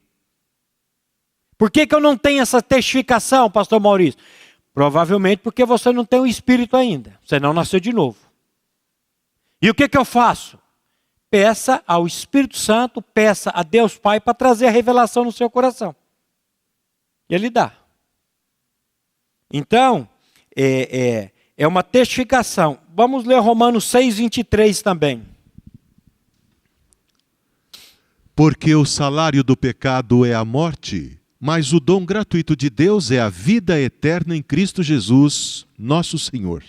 Por 1.57 1.70
que, 1.70 1.87
que 1.87 1.94
eu 1.94 2.01
não 2.01 2.16
tenho 2.16 2.40
essa 2.40 2.62
testificação, 2.62 3.51
pastor 3.51 3.81
Maurício? 3.81 4.20
Provavelmente 4.72 5.40
porque 5.40 5.64
você 5.64 5.90
não 5.90 6.05
tem 6.05 6.20
o 6.20 6.27
espírito 6.27 6.77
ainda. 6.77 7.18
Você 7.24 7.40
não 7.40 7.53
nasceu 7.53 7.81
de 7.81 7.92
novo. 7.92 8.16
E 9.61 9.68
o 9.68 9.74
que, 9.74 9.88
que 9.88 9.98
eu 9.98 10.05
faço? 10.05 10.57
Peça 11.29 11.83
ao 11.85 12.07
Espírito 12.07 12.57
Santo, 12.57 13.03
peça 13.03 13.51
a 13.53 13.64
Deus 13.64 13.98
Pai 13.98 14.20
para 14.20 14.33
trazer 14.33 14.66
a 14.66 14.70
revelação 14.70 15.24
no 15.24 15.33
seu 15.33 15.51
coração. 15.51 15.96
E 17.28 17.34
ele 17.34 17.50
dá. 17.50 17.72
Então, 19.52 20.08
é, 20.56 20.98
é, 20.98 21.30
é 21.56 21.66
uma 21.66 21.82
testificação. 21.82 22.78
Vamos 22.94 23.24
ler 23.24 23.38
Romanos 23.40 23.84
6, 23.84 24.18
23 24.18 24.82
também. 24.82 25.22
Porque 28.34 28.74
o 28.74 28.84
salário 28.84 29.42
do 29.42 29.56
pecado 29.56 30.24
é 30.24 30.32
a 30.32 30.44
morte, 30.44 31.18
mas 31.40 31.72
o 31.72 31.80
dom 31.80 32.04
gratuito 32.04 32.54
de 32.54 32.70
Deus 32.70 33.10
é 33.10 33.20
a 33.20 33.28
vida 33.28 33.80
eterna 33.80 34.36
em 34.36 34.42
Cristo 34.42 34.82
Jesus, 34.82 35.66
nosso 35.76 36.18
Senhor. 36.18 36.62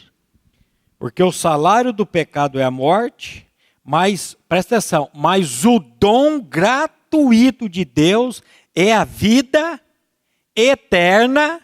Porque 0.97 1.21
o 1.21 1.31
salário 1.31 1.93
do 1.93 2.05
pecado 2.05 2.59
é 2.59 2.63
a 2.63 2.71
morte, 2.71 3.47
mas, 3.83 4.35
presta 4.47 4.77
atenção, 4.77 5.09
mas 5.13 5.63
o 5.63 5.79
dom 5.79 6.41
gratuito 6.41 7.69
de 7.69 7.85
Deus 7.85 8.41
é 8.75 8.93
a 8.93 9.03
vida 9.03 9.79
eterna 10.67 11.61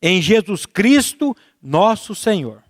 em 0.00 0.22
Jesus 0.22 0.64
Cristo, 0.66 1.36
nosso 1.60 2.14
Senhor. 2.14 2.62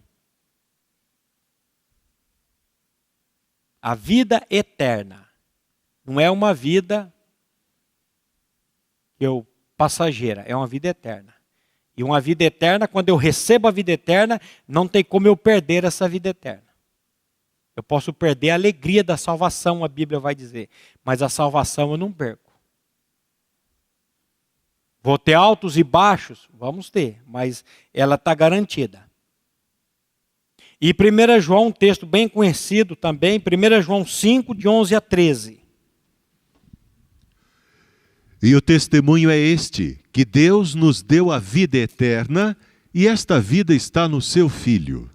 A 3.81 3.95
vida 3.95 4.45
eterna 4.51 5.29
não 6.05 6.19
é 6.21 6.31
uma 6.31 6.55
vida 6.55 7.13
eu 9.21 9.47
passageira, 9.77 10.43
é 10.43 10.55
uma 10.55 10.67
vida 10.67 10.89
eterna. 10.89 11.35
E 11.97 12.05
uma 12.05 12.21
vida 12.21 12.45
eterna, 12.45 12.87
quando 12.87 13.09
eu 13.09 13.17
recebo 13.17 13.67
a 13.67 13.71
vida 13.71 13.91
eterna, 13.91 14.41
não 14.67 14.87
tem 14.87 15.03
como 15.03 15.27
eu 15.27 15.37
perder 15.37 15.85
essa 15.85 16.09
vida 16.09 16.29
eterna. 16.29 16.69
Eu 17.75 17.83
posso 17.83 18.13
perder 18.13 18.51
a 18.51 18.55
alegria 18.55 19.05
da 19.05 19.17
salvação, 19.17 19.85
a 19.85 19.89
Bíblia 19.89 20.19
vai 20.19 20.35
dizer, 20.35 20.69
mas 21.05 21.23
a 21.23 21.29
salvação 21.29 21.91
eu 21.93 21.97
não 21.97 22.13
perco. 22.13 22.48
Vou 25.09 25.17
ter 25.19 25.33
altos 25.33 25.79
e 25.79 25.83
baixos? 25.83 26.47
Vamos 26.53 26.91
ter, 26.91 27.23
mas 27.27 27.65
ela 27.95 28.17
está 28.17 28.35
garantida. 28.35 29.09
E 30.79 30.93
1 30.93 31.41
João, 31.41 31.69
um 31.69 31.73
texto 31.73 32.05
bem 32.05 32.29
conhecido 32.29 32.95
também, 32.95 33.39
1 33.39 33.81
João 33.81 34.05
5, 34.05 34.55
de 34.55 34.69
11 34.69 34.95
a 34.95 35.01
13. 35.01 35.61
E 38.43 38.55
o 38.55 38.61
testemunho 38.61 39.31
é 39.31 39.39
este: 39.39 39.99
que 40.13 40.27
Deus 40.27 40.75
nos 40.75 41.03
deu 41.03 41.33
a 41.33 41.39
vida 41.39 41.79
eterna, 41.79 42.55
e 42.93 43.09
esta 43.09 43.41
vida 43.41 43.75
está 43.75 44.07
no 44.07 44.21
seu 44.21 44.47
Filho. 44.47 45.09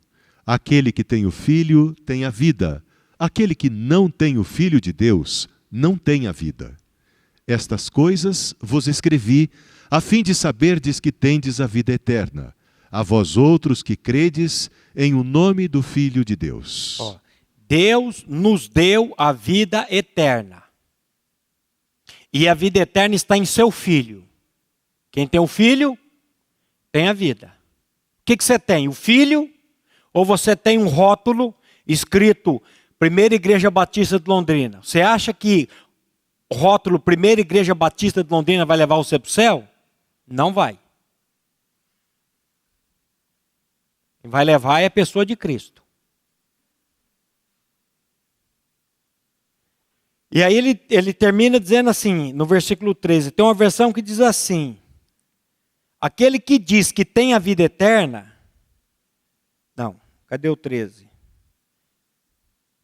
Aquele 0.43 0.91
que 0.91 1.03
tem 1.03 1.27
o 1.27 1.31
Filho 1.31 1.93
tem 2.03 2.25
a 2.25 2.31
vida. 2.31 2.83
Aquele 3.19 3.53
que 3.53 3.69
não 3.69 4.09
tem 4.09 4.39
o 4.39 4.43
Filho 4.43 4.81
de 4.81 4.91
Deus 4.91 5.47
não 5.71 5.95
tem 5.95 6.25
a 6.25 6.31
vida. 6.31 6.75
Estas 7.45 7.89
coisas 7.89 8.55
vos 8.59 8.87
escrevi, 8.87 9.51
a 9.89 10.01
fim 10.01 10.23
de 10.23 10.33
saberdes 10.33 10.99
que 10.99 11.11
tendes 11.11 11.61
a 11.61 11.67
vida 11.67 11.93
eterna, 11.93 12.55
a 12.91 13.03
vós 13.03 13.37
outros 13.37 13.81
que 13.81 13.95
credes 13.95 14.69
em 14.95 15.13
o 15.13 15.23
nome 15.23 15.67
do 15.67 15.81
Filho 15.81 16.23
de 16.23 16.35
Deus. 16.35 16.99
Oh, 16.99 17.15
Deus 17.67 18.23
nos 18.27 18.67
deu 18.67 19.13
a 19.17 19.31
vida 19.31 19.87
eterna. 19.89 20.63
E 22.31 22.47
a 22.47 22.53
vida 22.53 22.79
eterna 22.79 23.15
está 23.15 23.37
em 23.37 23.45
seu 23.45 23.69
filho. 23.69 24.23
Quem 25.11 25.27
tem 25.27 25.39
o 25.39 25.47
filho, 25.47 25.97
tem 26.91 27.07
a 27.07 27.13
vida. 27.13 27.47
O 28.21 28.25
que, 28.25 28.37
que 28.37 28.43
você 28.43 28.57
tem? 28.57 28.87
O 28.87 28.93
filho? 28.93 29.49
Ou 30.13 30.23
você 30.23 30.55
tem 30.55 30.77
um 30.77 30.87
rótulo 30.87 31.53
escrito 31.87 32.61
Primeira 32.97 33.35
Igreja 33.35 33.69
Batista 33.69 34.19
de 34.19 34.27
Londrina? 34.27 34.79
Você 34.81 35.01
acha 35.01 35.33
que 35.33 35.67
rótulo 36.51 36.99
Primeira 36.99 37.41
Igreja 37.41 37.75
Batista 37.75 38.23
de 38.23 38.31
Londrina 38.31 38.65
vai 38.65 38.77
levar 38.77 38.95
você 38.95 39.19
para 39.19 39.27
o 39.27 39.31
céu? 39.31 39.67
Não 40.27 40.53
vai. 40.53 40.79
Quem 44.21 44.31
vai 44.31 44.45
levar 44.45 44.79
é 44.79 44.85
a 44.85 44.91
pessoa 44.91 45.25
de 45.25 45.35
Cristo. 45.35 45.83
E 50.31 50.41
aí 50.41 50.55
ele, 50.55 50.83
ele 50.89 51.13
termina 51.13 51.59
dizendo 51.59 51.89
assim, 51.89 52.33
no 52.33 52.45
versículo 52.45 52.95
13, 52.95 53.31
tem 53.31 53.45
uma 53.45 53.53
versão 53.53 53.93
que 53.93 54.01
diz 54.01 54.19
assim: 54.19 54.79
Aquele 56.01 56.39
que 56.39 56.57
diz 56.57 56.91
que 56.91 57.05
tem 57.05 57.33
a 57.33 57.39
vida 57.39 57.63
eterna. 57.63 58.35
Não, 59.75 60.01
cadê 60.25 60.49
o 60.49 60.55
13? 60.55 61.12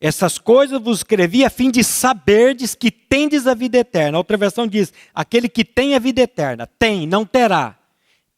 Essas 0.01 0.37
coisas 0.37 0.81
vos 0.81 0.99
escrevi 0.99 1.43
a 1.43 1.49
fim 1.49 1.69
de 1.69 1.83
saberdes 1.83 2.73
que 2.73 2.89
tendes 2.89 3.45
a 3.45 3.53
vida 3.53 3.79
eterna. 3.79 4.17
outra 4.17 4.37
versão 4.37 4.65
diz: 4.65 4.93
aquele 5.13 5.49
que 5.49 5.65
tem 5.65 5.93
a 5.93 5.99
vida 5.99 6.21
eterna, 6.21 6.65
tem, 6.65 7.05
não 7.05 7.25
terá. 7.25 7.77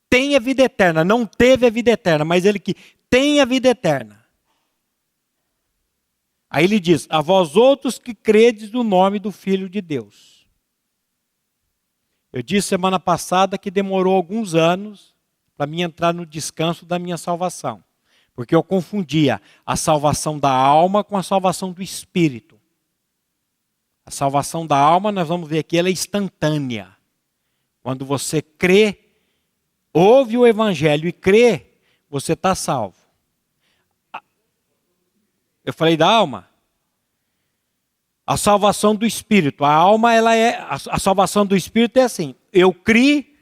Tem 0.09 0.35
a 0.35 0.39
vida 0.39 0.63
eterna, 0.63 1.05
não 1.05 1.25
teve 1.25 1.65
a 1.65 1.69
vida 1.69 1.91
eterna, 1.91 2.25
mas 2.25 2.45
ele 2.45 2.59
que 2.59 2.75
tem 3.09 3.39
a 3.39 3.45
vida 3.45 3.69
eterna. 3.69 4.25
Aí 6.49 6.65
ele 6.65 6.79
diz: 6.79 7.07
A 7.09 7.21
vós 7.21 7.55
outros 7.55 7.99
que 7.99 8.13
credes 8.13 8.71
no 8.71 8.83
nome 8.83 9.19
do 9.19 9.31
Filho 9.31 9.69
de 9.69 9.81
Deus. 9.81 10.47
Eu 12.33 12.41
disse 12.41 12.69
semana 12.69 12.99
passada 12.99 13.57
que 13.57 13.69
demorou 13.69 14.15
alguns 14.15 14.55
anos 14.55 15.15
para 15.55 15.67
mim 15.67 15.81
entrar 15.81 16.13
no 16.13 16.25
descanso 16.25 16.85
da 16.85 16.97
minha 16.97 17.17
salvação. 17.17 17.83
Porque 18.41 18.55
eu 18.55 18.63
confundia 18.63 19.39
a 19.63 19.75
salvação 19.75 20.39
da 20.39 20.49
alma 20.49 21.03
com 21.03 21.15
a 21.15 21.21
salvação 21.21 21.71
do 21.71 21.79
espírito. 21.79 22.59
A 24.03 24.09
salvação 24.09 24.65
da 24.65 24.75
alma, 24.75 25.11
nós 25.11 25.27
vamos 25.27 25.47
ver 25.47 25.59
aqui, 25.59 25.77
ela 25.77 25.89
é 25.89 25.91
instantânea. 25.91 26.97
Quando 27.83 28.03
você 28.03 28.41
crê, 28.41 28.97
ouve 29.93 30.39
o 30.39 30.47
evangelho 30.47 31.07
e 31.07 31.11
crê, 31.11 31.67
você 32.09 32.33
está 32.33 32.55
salvo. 32.55 32.95
Eu 35.63 35.71
falei 35.71 35.95
da 35.95 36.09
alma. 36.09 36.49
A 38.25 38.37
salvação 38.37 38.95
do 38.95 39.05
espírito. 39.05 39.63
A 39.63 39.71
alma, 39.71 40.15
ela 40.15 40.35
é. 40.35 40.65
A 40.67 40.97
salvação 40.97 41.45
do 41.45 41.55
espírito 41.55 41.97
é 41.97 42.01
assim. 42.01 42.33
Eu 42.51 42.73
criei, 42.73 43.37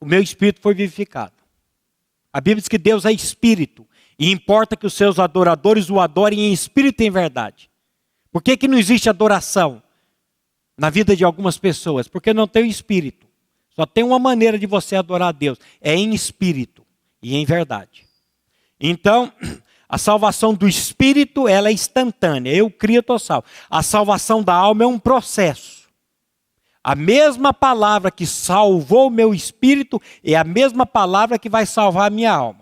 o 0.00 0.04
meu 0.04 0.20
espírito 0.20 0.60
foi 0.60 0.74
vivificado. 0.74 1.34
A 2.32 2.40
Bíblia 2.40 2.56
diz 2.60 2.68
que 2.68 2.76
Deus 2.76 3.04
é 3.04 3.12
espírito. 3.12 3.86
E 4.18 4.30
importa 4.30 4.76
que 4.76 4.86
os 4.86 4.94
seus 4.94 5.18
adoradores 5.18 5.90
o 5.90 6.00
adorem 6.00 6.40
em 6.40 6.52
espírito 6.52 7.02
e 7.02 7.06
em 7.06 7.10
verdade. 7.10 7.70
Por 8.30 8.42
que, 8.42 8.56
que 8.56 8.68
não 8.68 8.78
existe 8.78 9.08
adoração 9.08 9.82
na 10.76 10.90
vida 10.90 11.14
de 11.14 11.24
algumas 11.24 11.58
pessoas? 11.58 12.08
Porque 12.08 12.32
não 12.32 12.46
tem 12.46 12.62
o 12.62 12.66
espírito. 12.66 13.26
Só 13.74 13.86
tem 13.86 14.04
uma 14.04 14.18
maneira 14.18 14.58
de 14.58 14.66
você 14.66 14.96
adorar 14.96 15.28
a 15.28 15.32
Deus: 15.32 15.58
é 15.80 15.94
em 15.94 16.14
espírito 16.14 16.84
e 17.22 17.36
em 17.36 17.44
verdade. 17.44 18.06
Então, 18.80 19.32
a 19.88 19.98
salvação 19.98 20.54
do 20.54 20.68
espírito, 20.68 21.46
ela 21.48 21.68
é 21.68 21.72
instantânea. 21.72 22.54
Eu 22.54 22.70
crio, 22.70 23.00
estou 23.00 23.18
salvo. 23.18 23.46
A 23.68 23.82
salvação 23.82 24.42
da 24.42 24.54
alma 24.54 24.84
é 24.84 24.86
um 24.86 24.98
processo. 24.98 25.82
A 26.84 26.96
mesma 26.96 27.54
palavra 27.54 28.10
que 28.10 28.26
salvou 28.26 29.08
meu 29.08 29.32
espírito 29.32 30.02
é 30.24 30.34
a 30.34 30.42
mesma 30.42 30.84
palavra 30.84 31.38
que 31.38 31.48
vai 31.48 31.64
salvar 31.64 32.08
a 32.08 32.10
minha 32.10 32.32
alma. 32.32 32.61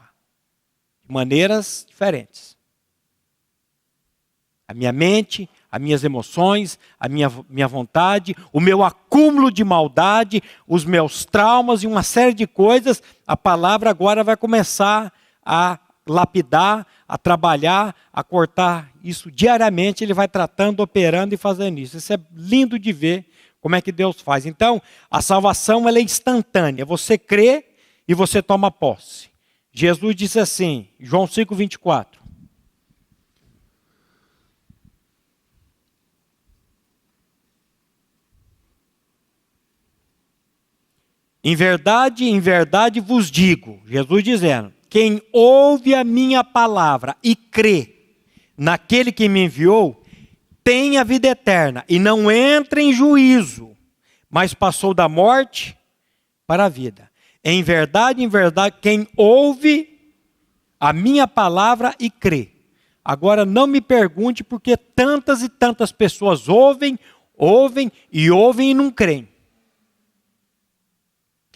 Maneiras 1.10 1.84
diferentes. 1.88 2.56
A 4.66 4.74
minha 4.74 4.92
mente, 4.92 5.50
as 5.70 5.80
minhas 5.80 6.04
emoções, 6.04 6.78
a 6.98 7.08
minha, 7.08 7.28
minha 7.48 7.66
vontade, 7.66 8.36
o 8.52 8.60
meu 8.60 8.84
acúmulo 8.84 9.50
de 9.50 9.64
maldade, 9.64 10.40
os 10.66 10.84
meus 10.84 11.24
traumas 11.24 11.82
e 11.82 11.88
uma 11.88 12.04
série 12.04 12.32
de 12.32 12.46
coisas, 12.46 13.02
a 13.26 13.36
palavra 13.36 13.90
agora 13.90 14.22
vai 14.22 14.36
começar 14.36 15.12
a 15.44 15.78
lapidar, 16.06 16.86
a 17.08 17.18
trabalhar, 17.18 17.94
a 18.12 18.22
cortar 18.22 18.92
isso 19.02 19.30
diariamente, 19.30 20.04
ele 20.04 20.14
vai 20.14 20.28
tratando, 20.28 20.80
operando 20.80 21.34
e 21.34 21.38
fazendo 21.38 21.78
isso. 21.78 21.96
Isso 21.96 22.12
é 22.12 22.18
lindo 22.32 22.78
de 22.78 22.92
ver 22.92 23.26
como 23.60 23.76
é 23.76 23.80
que 23.80 23.92
Deus 23.92 24.20
faz. 24.20 24.46
Então, 24.46 24.80
a 25.10 25.20
salvação 25.20 25.88
ela 25.88 25.98
é 25.98 26.02
instantânea. 26.02 26.84
Você 26.84 27.18
crê 27.18 27.64
e 28.06 28.14
você 28.14 28.42
toma 28.42 28.70
posse. 28.70 29.29
Jesus 29.72 30.14
disse 30.16 30.38
assim, 30.38 30.88
João 30.98 31.26
5, 31.26 31.54
24. 31.54 32.20
Em 41.42 41.56
verdade, 41.56 42.24
em 42.24 42.38
verdade 42.38 43.00
vos 43.00 43.30
digo, 43.30 43.80
Jesus 43.86 44.22
dizendo, 44.22 44.72
quem 44.90 45.22
ouve 45.32 45.94
a 45.94 46.04
minha 46.04 46.44
palavra 46.44 47.16
e 47.22 47.34
crê 47.34 47.94
naquele 48.56 49.10
que 49.10 49.28
me 49.28 49.44
enviou, 49.44 50.02
tem 50.62 50.98
a 50.98 51.04
vida 51.04 51.28
eterna 51.28 51.84
e 51.88 51.98
não 51.98 52.30
entra 52.30 52.82
em 52.82 52.92
juízo, 52.92 53.74
mas 54.28 54.52
passou 54.52 54.92
da 54.92 55.08
morte 55.08 55.76
para 56.46 56.66
a 56.66 56.68
vida. 56.68 57.09
Em 57.42 57.62
verdade, 57.62 58.22
em 58.22 58.28
verdade, 58.28 58.76
quem 58.80 59.08
ouve 59.16 59.98
a 60.78 60.92
minha 60.92 61.26
palavra 61.26 61.94
e 61.98 62.10
crê. 62.10 62.52
Agora 63.04 63.44
não 63.44 63.66
me 63.66 63.80
pergunte 63.80 64.44
porque 64.44 64.76
tantas 64.76 65.42
e 65.42 65.48
tantas 65.48 65.90
pessoas 65.90 66.48
ouvem, 66.48 66.98
ouvem 67.36 67.90
e 68.12 68.30
ouvem 68.30 68.70
e 68.70 68.74
não 68.74 68.90
creem. 68.90 69.28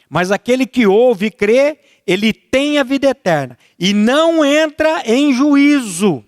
Mas 0.08 0.30
aquele 0.30 0.66
que 0.66 0.86
ouve 0.86 1.26
e 1.26 1.30
crê, 1.30 1.78
ele 2.06 2.32
tem 2.32 2.78
a 2.78 2.82
vida 2.82 3.08
eterna 3.08 3.58
e 3.78 3.92
não 3.92 4.44
entra 4.44 5.02
em 5.04 5.32
juízo, 5.32 6.24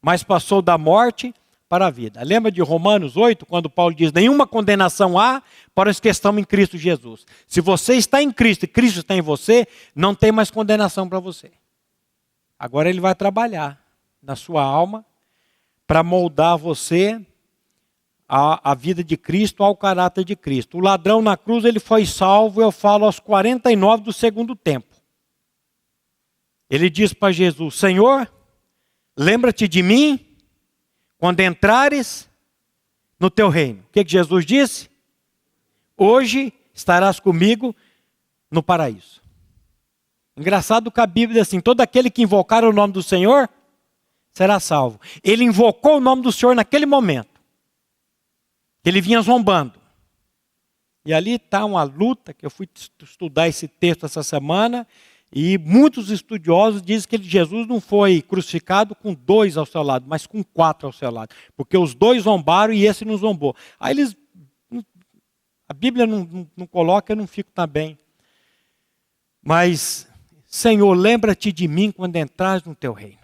mas 0.00 0.22
passou 0.22 0.62
da 0.62 0.78
morte 0.78 1.34
para 1.70 1.86
a 1.86 1.90
vida. 1.90 2.20
Lembra 2.24 2.50
de 2.50 2.60
Romanos 2.60 3.16
8, 3.16 3.46
quando 3.46 3.70
Paulo 3.70 3.94
diz: 3.94 4.12
nenhuma 4.12 4.44
condenação 4.44 5.16
há 5.16 5.40
para 5.72 5.88
os 5.88 6.00
que 6.00 6.08
estão 6.08 6.36
em 6.36 6.42
Cristo 6.42 6.76
Jesus. 6.76 7.24
Se 7.46 7.60
você 7.60 7.94
está 7.94 8.20
em 8.20 8.32
Cristo 8.32 8.64
e 8.64 8.66
Cristo 8.66 8.98
está 8.98 9.14
em 9.14 9.22
você, 9.22 9.68
não 9.94 10.12
tem 10.12 10.32
mais 10.32 10.50
condenação 10.50 11.08
para 11.08 11.20
você. 11.20 11.52
Agora 12.58 12.90
ele 12.90 13.00
vai 13.00 13.14
trabalhar 13.14 13.80
na 14.20 14.34
sua 14.34 14.64
alma 14.64 15.06
para 15.86 16.02
moldar 16.02 16.58
você 16.58 17.24
a 18.28 18.74
vida 18.74 19.02
de 19.02 19.16
Cristo 19.16 19.62
ao 19.62 19.76
caráter 19.76 20.24
de 20.24 20.36
Cristo. 20.36 20.76
O 20.76 20.80
ladrão 20.80 21.22
na 21.22 21.36
cruz 21.36 21.64
ele 21.64 21.80
foi 21.80 22.04
salvo, 22.04 22.60
eu 22.60 22.70
falo, 22.70 23.04
aos 23.04 23.20
49 23.20 24.02
do 24.02 24.12
segundo 24.12 24.56
tempo. 24.56 24.96
Ele 26.68 26.90
diz 26.90 27.12
para 27.12 27.32
Jesus: 27.32 27.76
Senhor, 27.76 28.28
lembra-te 29.16 29.68
de 29.68 29.84
mim 29.84 30.26
quando 31.20 31.40
entrares 31.40 32.28
no 33.18 33.30
teu 33.30 33.50
reino. 33.50 33.80
O 33.80 33.92
que, 33.92 34.02
que 34.02 34.10
Jesus 34.10 34.46
disse? 34.46 34.90
Hoje 35.94 36.50
estarás 36.72 37.20
comigo 37.20 37.76
no 38.50 38.62
paraíso. 38.62 39.20
Engraçado 40.34 40.90
que 40.90 41.00
a 41.00 41.06
Bíblia 41.06 41.42
assim: 41.42 41.60
todo 41.60 41.82
aquele 41.82 42.10
que 42.10 42.22
invocar 42.22 42.64
o 42.64 42.72
nome 42.72 42.94
do 42.94 43.02
Senhor 43.02 43.50
será 44.32 44.58
salvo. 44.58 44.98
Ele 45.22 45.44
invocou 45.44 45.98
o 45.98 46.00
nome 46.00 46.22
do 46.22 46.32
Senhor 46.32 46.56
naquele 46.56 46.86
momento. 46.86 47.38
Ele 48.82 49.02
vinha 49.02 49.20
zombando. 49.20 49.78
E 51.04 51.12
ali 51.12 51.34
está 51.34 51.66
uma 51.66 51.82
luta, 51.82 52.32
que 52.32 52.46
eu 52.46 52.50
fui 52.50 52.68
estudar 53.02 53.46
esse 53.46 53.68
texto 53.68 54.06
essa 54.06 54.22
semana, 54.22 54.86
e 55.32 55.56
muitos 55.58 56.10
estudiosos 56.10 56.82
dizem 56.82 57.08
que 57.08 57.22
Jesus 57.22 57.66
não 57.66 57.80
foi 57.80 58.20
crucificado 58.20 58.96
com 58.96 59.14
dois 59.14 59.56
ao 59.56 59.64
seu 59.64 59.82
lado, 59.82 60.04
mas 60.08 60.26
com 60.26 60.42
quatro 60.42 60.88
ao 60.88 60.92
seu 60.92 61.10
lado. 61.10 61.32
Porque 61.56 61.78
os 61.78 61.94
dois 61.94 62.24
zombaram 62.24 62.72
e 62.72 62.84
esse 62.84 63.04
não 63.04 63.16
zombou. 63.16 63.54
Aí 63.78 63.92
eles. 63.92 64.16
A 65.68 65.72
Bíblia 65.72 66.04
não, 66.04 66.24
não, 66.24 66.50
não 66.56 66.66
coloca, 66.66 67.12
eu 67.12 67.16
não 67.16 67.28
fico 67.28 67.52
também. 67.52 67.96
Mas, 69.40 70.08
Senhor, 70.44 70.92
lembra-te 70.94 71.52
de 71.52 71.68
mim 71.68 71.92
quando 71.92 72.16
entrares 72.16 72.64
no 72.64 72.74
teu 72.74 72.92
reino. 72.92 73.20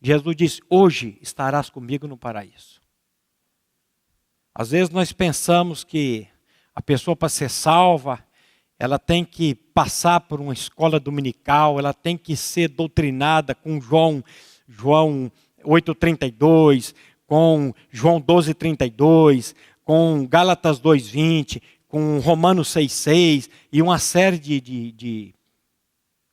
Jesus 0.00 0.34
disse: 0.34 0.62
Hoje 0.70 1.18
estarás 1.20 1.68
comigo 1.68 2.08
no 2.08 2.16
paraíso. 2.16 2.80
Às 4.54 4.70
vezes 4.70 4.88
nós 4.88 5.12
pensamos 5.12 5.84
que 5.84 6.26
a 6.74 6.80
pessoa 6.80 7.14
para 7.14 7.28
ser 7.28 7.50
salva, 7.50 8.24
ela 8.78 8.98
tem 8.98 9.24
que 9.24 9.54
passar 9.54 10.20
por 10.20 10.40
uma 10.40 10.52
escola 10.52 11.00
dominical, 11.00 11.78
ela 11.78 11.92
tem 11.92 12.16
que 12.16 12.36
ser 12.36 12.68
doutrinada 12.68 13.54
com 13.54 13.80
João 13.80 14.22
João 14.68 15.32
8:32, 15.64 16.94
com 17.26 17.72
João 17.90 18.20
12:32, 18.20 19.54
com 19.84 20.26
Gálatas 20.26 20.78
2:20, 20.78 21.60
com 21.88 22.18
Romanos 22.18 22.68
6:6 22.68 23.48
e 23.72 23.82
uma 23.82 23.98
série 23.98 24.38
de, 24.38 24.60
de, 24.60 24.92
de 24.92 25.34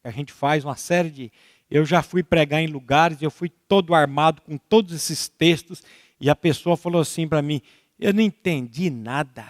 a 0.03 0.11
gente 0.11 0.31
faz 0.31 0.63
uma 0.63 0.75
série 0.75 1.09
de 1.09 1.31
eu 1.69 1.83
já 1.83 2.03
fui 2.03 2.21
pregar 2.21 2.61
em 2.61 2.67
lugares, 2.67 3.21
eu 3.21 3.31
fui 3.31 3.49
todo 3.49 3.95
armado 3.95 4.41
com 4.41 4.57
todos 4.57 4.93
esses 4.93 5.27
textos 5.27 5.81
e 6.19 6.29
a 6.29 6.35
pessoa 6.35 6.77
falou 6.77 7.01
assim 7.01 7.27
para 7.27 7.41
mim: 7.41 7.61
eu 7.99 8.13
não 8.13 8.21
entendi 8.21 8.89
nada. 8.89 9.45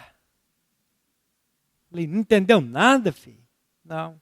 Falei, 1.95 2.07
não 2.07 2.19
entendeu 2.19 2.59
nada, 2.59 3.09
filho? 3.13 3.41
Não. 3.81 4.19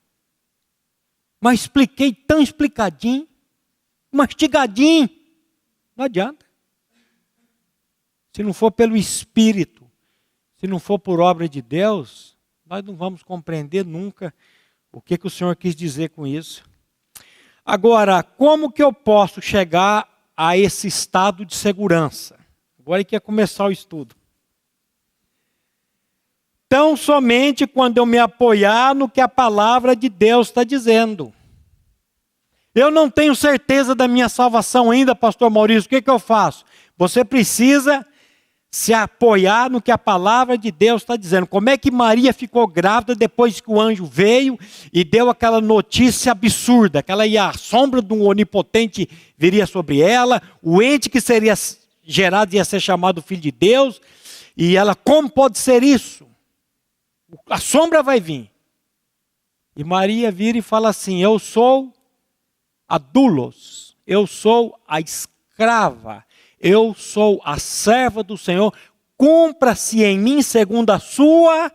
Mas 1.42 1.62
expliquei 1.62 2.14
tão 2.14 2.40
explicadinho, 2.40 3.28
mastigadinho. 4.12 5.10
Não 5.96 6.06
adianta. 6.06 6.46
Se 8.32 8.44
não 8.44 8.54
for 8.54 8.72
pelo 8.72 8.96
Espírito, 8.96 9.90
se 10.58 10.68
não 10.68 10.78
for 10.78 11.00
por 11.00 11.20
obra 11.20 11.50
de 11.50 11.64
Deus, 11.64 12.38
nós 12.64 12.84
não 12.84 12.96
vamos 12.96 13.24
compreender 13.24 13.84
nunca 13.84 14.32
o 14.92 15.02
que, 15.02 15.18
que 15.18 15.26
o 15.26 15.32
Senhor 15.32 15.56
quis 15.56 15.76
dizer 15.76 16.12
com 16.12 16.28
isso. 16.28 16.64
Agora, 17.66 18.22
como 18.22 18.72
que 18.72 18.84
eu 18.84 18.94
posso 18.94 19.42
chegar 19.42 20.08
a 20.38 20.56
esse 20.56 20.88
estado 20.88 21.44
de 21.44 21.56
segurança? 21.56 22.40
Agora 22.78 23.02
é 23.02 23.04
que 23.04 23.16
ia 23.16 23.20
começar 23.20 23.66
o 23.66 23.72
estudo. 23.72 24.16
Tão 26.74 26.98
somente 26.98 27.68
quando 27.68 28.00
eu 28.00 28.06
me 28.08 28.18
apoiar 28.18 28.96
no 28.96 29.08
que 29.08 29.22
a 29.22 29.28
palavra 29.28 29.96
de 29.96 30.10
Deus 30.10 30.48
está 30.48 30.64
dizendo. 30.64 31.32
Eu 32.74 32.90
não 32.90 33.12
tenho 33.12 33.36
certeza 33.36 33.94
da 33.94 34.08
minha 34.08 34.28
salvação 34.28 34.90
ainda, 34.90 35.14
pastor 35.14 35.52
Maurício, 35.52 35.86
o 35.86 35.90
que, 35.90 36.02
que 36.02 36.10
eu 36.10 36.18
faço? 36.18 36.66
Você 36.98 37.24
precisa 37.24 38.04
se 38.72 38.92
apoiar 38.92 39.70
no 39.70 39.80
que 39.80 39.92
a 39.92 40.00
palavra 40.00 40.58
de 40.58 40.72
Deus 40.72 41.04
está 41.04 41.16
dizendo. 41.16 41.46
Como 41.46 41.70
é 41.70 41.78
que 41.78 41.92
Maria 41.92 42.34
ficou 42.34 42.66
grávida 42.66 43.14
depois 43.14 43.62
que 43.62 43.70
o 43.70 43.80
anjo 43.80 44.08
veio 44.08 44.58
e 44.92 45.04
deu 45.04 45.30
aquela 45.30 45.62
notícia 45.62 46.32
absurda, 46.32 47.04
que 47.04 47.12
ela 47.12 47.28
ia, 47.28 47.50
a 47.50 47.54
sombra 47.54 48.02
de 48.02 48.16
um 48.16 48.26
onipotente 48.26 49.08
viria 49.38 49.68
sobre 49.68 50.02
ela, 50.02 50.42
o 50.60 50.82
ente 50.82 51.08
que 51.08 51.22
seria 51.22 51.54
gerado 52.04 52.56
ia 52.56 52.66
ser 52.66 52.80
chamado 52.80 53.22
filho 53.22 53.42
de 53.42 53.52
Deus, 53.52 54.02
e 54.58 54.76
ela, 54.76 54.96
como 54.96 55.30
pode 55.30 55.60
ser 55.60 55.84
isso? 55.84 56.33
A 57.50 57.60
sombra 57.60 58.04
vai 58.04 58.20
vir. 58.20 58.52
E 59.76 59.84
Maria 59.84 60.32
vira 60.32 60.58
e 60.58 60.62
fala 60.62 60.90
assim: 60.90 61.24
Eu 61.24 61.40
sou 61.40 61.94
a 62.88 62.98
Dulos, 62.98 63.96
eu 64.06 64.28
sou 64.28 64.80
a 64.88 65.00
escrava, 65.00 66.24
eu 66.60 66.94
sou 66.94 67.42
a 67.44 67.58
serva 67.58 68.22
do 68.22 68.38
Senhor, 68.38 68.74
cumpra-se 69.18 70.04
em 70.04 70.18
mim 70.18 70.42
segundo 70.42 70.92
a 70.92 71.00
sua 71.00 71.72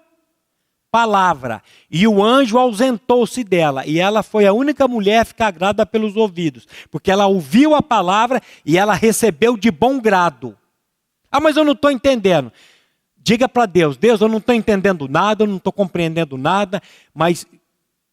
palavra. 0.91 1.63
E 1.91 2.07
o 2.07 2.23
anjo 2.23 2.59
ausentou-se 2.59 3.43
dela, 3.43 3.87
e 3.87 3.99
ela 3.99 4.23
foi 4.23 4.47
a 4.47 4.53
única 4.53 4.87
mulher 4.87 5.21
a 5.21 5.25
ficar 5.25 5.51
grada 5.51 5.85
pelos 5.85 6.17
ouvidos, 6.17 6.67
porque 6.91 7.11
ela 7.11 7.27
ouviu 7.27 7.75
a 7.75 7.83
palavra 7.83 8.41
e 8.65 8.79
ela 8.79 8.95
recebeu 8.95 9.57
de 9.57 9.71
bom 9.71 9.99
grado. 10.01 10.57
Ah, 11.31 11.41
mas 11.41 11.57
eu 11.57 11.65
não 11.65 11.73
estou 11.73 11.91
entendendo. 11.91 12.53
Diga 13.29 13.47
para 13.47 13.67
Deus: 13.67 13.99
Deus, 13.99 14.23
eu 14.23 14.29
não 14.29 14.39
estou 14.39 14.55
entendendo 14.55 15.07
nada, 15.07 15.43
eu 15.43 15.47
não 15.47 15.59
estou 15.59 15.71
compreendendo 15.71 16.39
nada, 16.39 16.83
mas 17.13 17.45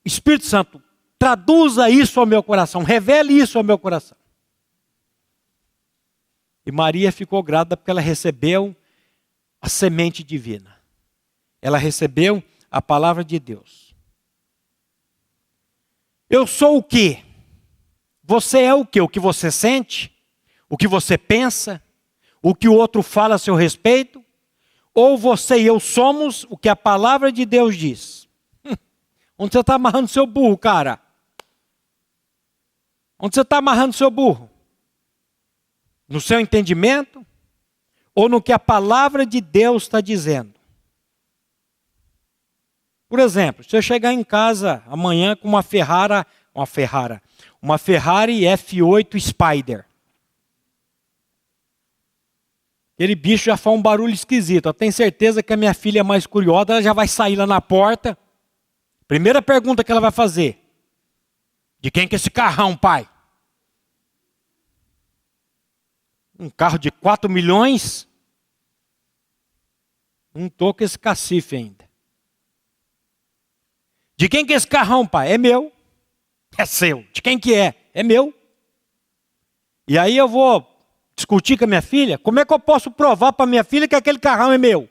Espírito 0.03 0.45
Santo, 0.45 0.83
traduza 1.17 1.89
isso 1.89 2.19
ao 2.19 2.25
meu 2.25 2.43
coração, 2.43 2.83
revele 2.83 3.31
isso 3.31 3.57
ao 3.57 3.63
meu 3.63 3.79
coração. 3.79 4.17
E 6.65 6.71
Maria 6.71 7.13
ficou 7.13 7.41
grata 7.41 7.77
porque 7.77 7.89
ela 7.89 8.01
recebeu 8.01 8.75
a 9.61 9.69
semente 9.69 10.21
divina. 10.21 10.75
Ela 11.61 11.77
recebeu 11.77 12.43
a 12.69 12.81
palavra 12.81 13.23
de 13.23 13.39
Deus. 13.39 13.95
Eu 16.29 16.45
sou 16.45 16.75
o 16.75 16.83
que? 16.83 17.23
Você 18.21 18.63
é 18.63 18.73
o 18.73 18.85
que? 18.85 18.99
O 18.99 19.07
que 19.07 19.21
você 19.21 19.49
sente? 19.49 20.13
O 20.67 20.75
que 20.75 20.89
você 20.89 21.17
pensa? 21.17 21.81
O 22.41 22.53
que 22.53 22.67
o 22.67 22.73
outro 22.73 23.01
fala 23.01 23.35
a 23.35 23.39
seu 23.39 23.55
respeito? 23.55 24.24
Ou 24.95 25.17
você 25.17 25.59
e 25.59 25.65
eu 25.65 25.77
somos 25.77 26.45
o 26.49 26.57
que 26.57 26.69
a 26.69 26.75
palavra 26.75 27.29
de 27.29 27.45
Deus 27.45 27.75
diz? 27.75 28.29
Hum, 28.63 28.75
onde 29.37 29.51
você 29.51 29.59
está 29.59 29.75
amarrando 29.75 30.07
seu 30.07 30.25
burro, 30.25 30.57
cara? 30.57 31.01
Onde 33.19 33.35
você 33.35 33.41
está 33.41 33.57
amarrando 33.57 33.93
seu 33.93 34.09
burro? 34.09 34.49
No 36.07 36.21
seu 36.21 36.39
entendimento? 36.39 37.25
Ou 38.15 38.29
no 38.29 38.41
que 38.41 38.53
a 38.53 38.59
palavra 38.59 39.25
de 39.25 39.41
Deus 39.41 39.83
está 39.83 39.99
dizendo? 39.99 40.53
Por 43.09 43.19
exemplo, 43.19 43.63
se 43.63 43.75
eu 43.75 43.81
chegar 43.81 44.13
em 44.13 44.23
casa 44.23 44.81
amanhã 44.87 45.35
com 45.35 45.47
uma 45.47 45.61
Ferrari, 45.61 46.25
uma 46.53 46.65
Ferrari, 46.65 47.21
uma 47.61 47.77
Ferrari 47.77 48.41
F8 48.41 49.19
Spider. 49.19 49.84
Aquele 52.95 53.13
bicho 53.13 53.45
já 53.45 53.57
faz 53.57 53.75
um 53.75 53.81
barulho 53.81 54.13
esquisito. 54.13 54.67
Eu 54.67 54.73
tenho 54.73 54.91
certeza 54.91 55.43
que 55.43 55.51
a 55.51 55.57
minha 55.57 55.73
filha 55.73 55.99
é 55.99 56.03
mais 56.03 56.25
curiosa, 56.25 56.71
ela 56.71 56.81
já 56.81 56.93
vai 56.93 57.09
sair 57.09 57.35
lá 57.35 57.45
na 57.45 57.59
porta. 57.59 58.17
Primeira 59.05 59.41
pergunta 59.41 59.83
que 59.83 59.91
ela 59.91 59.99
vai 59.99 60.11
fazer: 60.11 60.57
De 61.79 61.91
quem 61.91 62.07
que 62.07 62.15
é 62.15 62.17
esse 62.17 62.31
carrão, 62.31 62.75
pai? 62.75 63.07
Um 66.39 66.49
carro 66.49 66.77
de 66.79 66.89
4 66.89 67.29
milhões? 67.29 68.07
Não 70.33 70.47
estou 70.47 70.73
com 70.73 70.83
esse 70.83 70.97
cacife 70.97 71.55
ainda. 71.57 71.89
De 74.17 74.29
quem 74.29 74.45
que 74.45 74.53
é 74.53 74.55
esse 74.55 74.67
carrão, 74.67 75.05
pai? 75.05 75.33
É 75.33 75.37
meu. 75.37 75.71
É 76.57 76.65
seu. 76.65 77.05
De 77.11 77.21
quem 77.21 77.37
que 77.37 77.53
é? 77.53 77.75
É 77.93 78.03
meu. 78.03 78.33
E 79.85 79.97
aí 79.97 80.15
eu 80.15 80.29
vou 80.29 80.74
discutir 81.15 81.57
com 81.57 81.63
a 81.63 81.67
minha 81.67 81.81
filha, 81.81 82.17
como 82.17 82.39
é 82.39 82.45
que 82.45 82.53
eu 82.53 82.59
posso 82.59 82.91
provar 82.91 83.33
para 83.33 83.45
minha 83.45 83.63
filha 83.63 83.87
que 83.87 83.95
aquele 83.95 84.19
carrão 84.19 84.51
é 84.51 84.57
meu? 84.57 84.89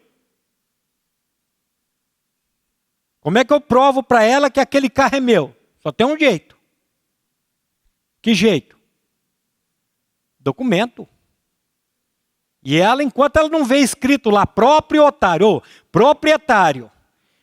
Como 3.21 3.39
é 3.39 3.45
que 3.45 3.53
eu 3.53 3.61
provo 3.61 4.03
para 4.03 4.23
ela 4.23 4.51
que 4.51 4.61
aquele 4.61 4.91
carro 4.91 5.17
é 5.17 5.21
meu? 5.21 5.55
Só 5.83 5.93
tem 5.93 6.07
um 6.07 6.19
jeito. 6.19 6.57
Que 8.21 8.35
jeito? 8.35 8.77
Documento. 10.41 11.09
E 12.63 12.79
ela, 12.79 13.03
enquanto 13.03 13.37
ela 13.37 13.49
não 13.49 13.65
vê 13.65 13.79
escrito 13.79 14.31
lá, 14.31 14.47
proprietário, 14.47 15.63
proprietário, 15.93 16.91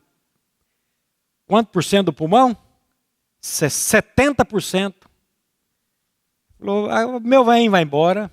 quanto 1.46 1.70
por 1.70 1.84
cento 1.84 2.08
do 2.08 2.14
pulmão? 2.14 2.58
70%. 3.42 4.94
Falou, 6.58 6.90
ah, 6.90 7.20
meu 7.20 7.44
velhinho 7.44 7.72
vai 7.72 7.84
embora. 7.84 8.32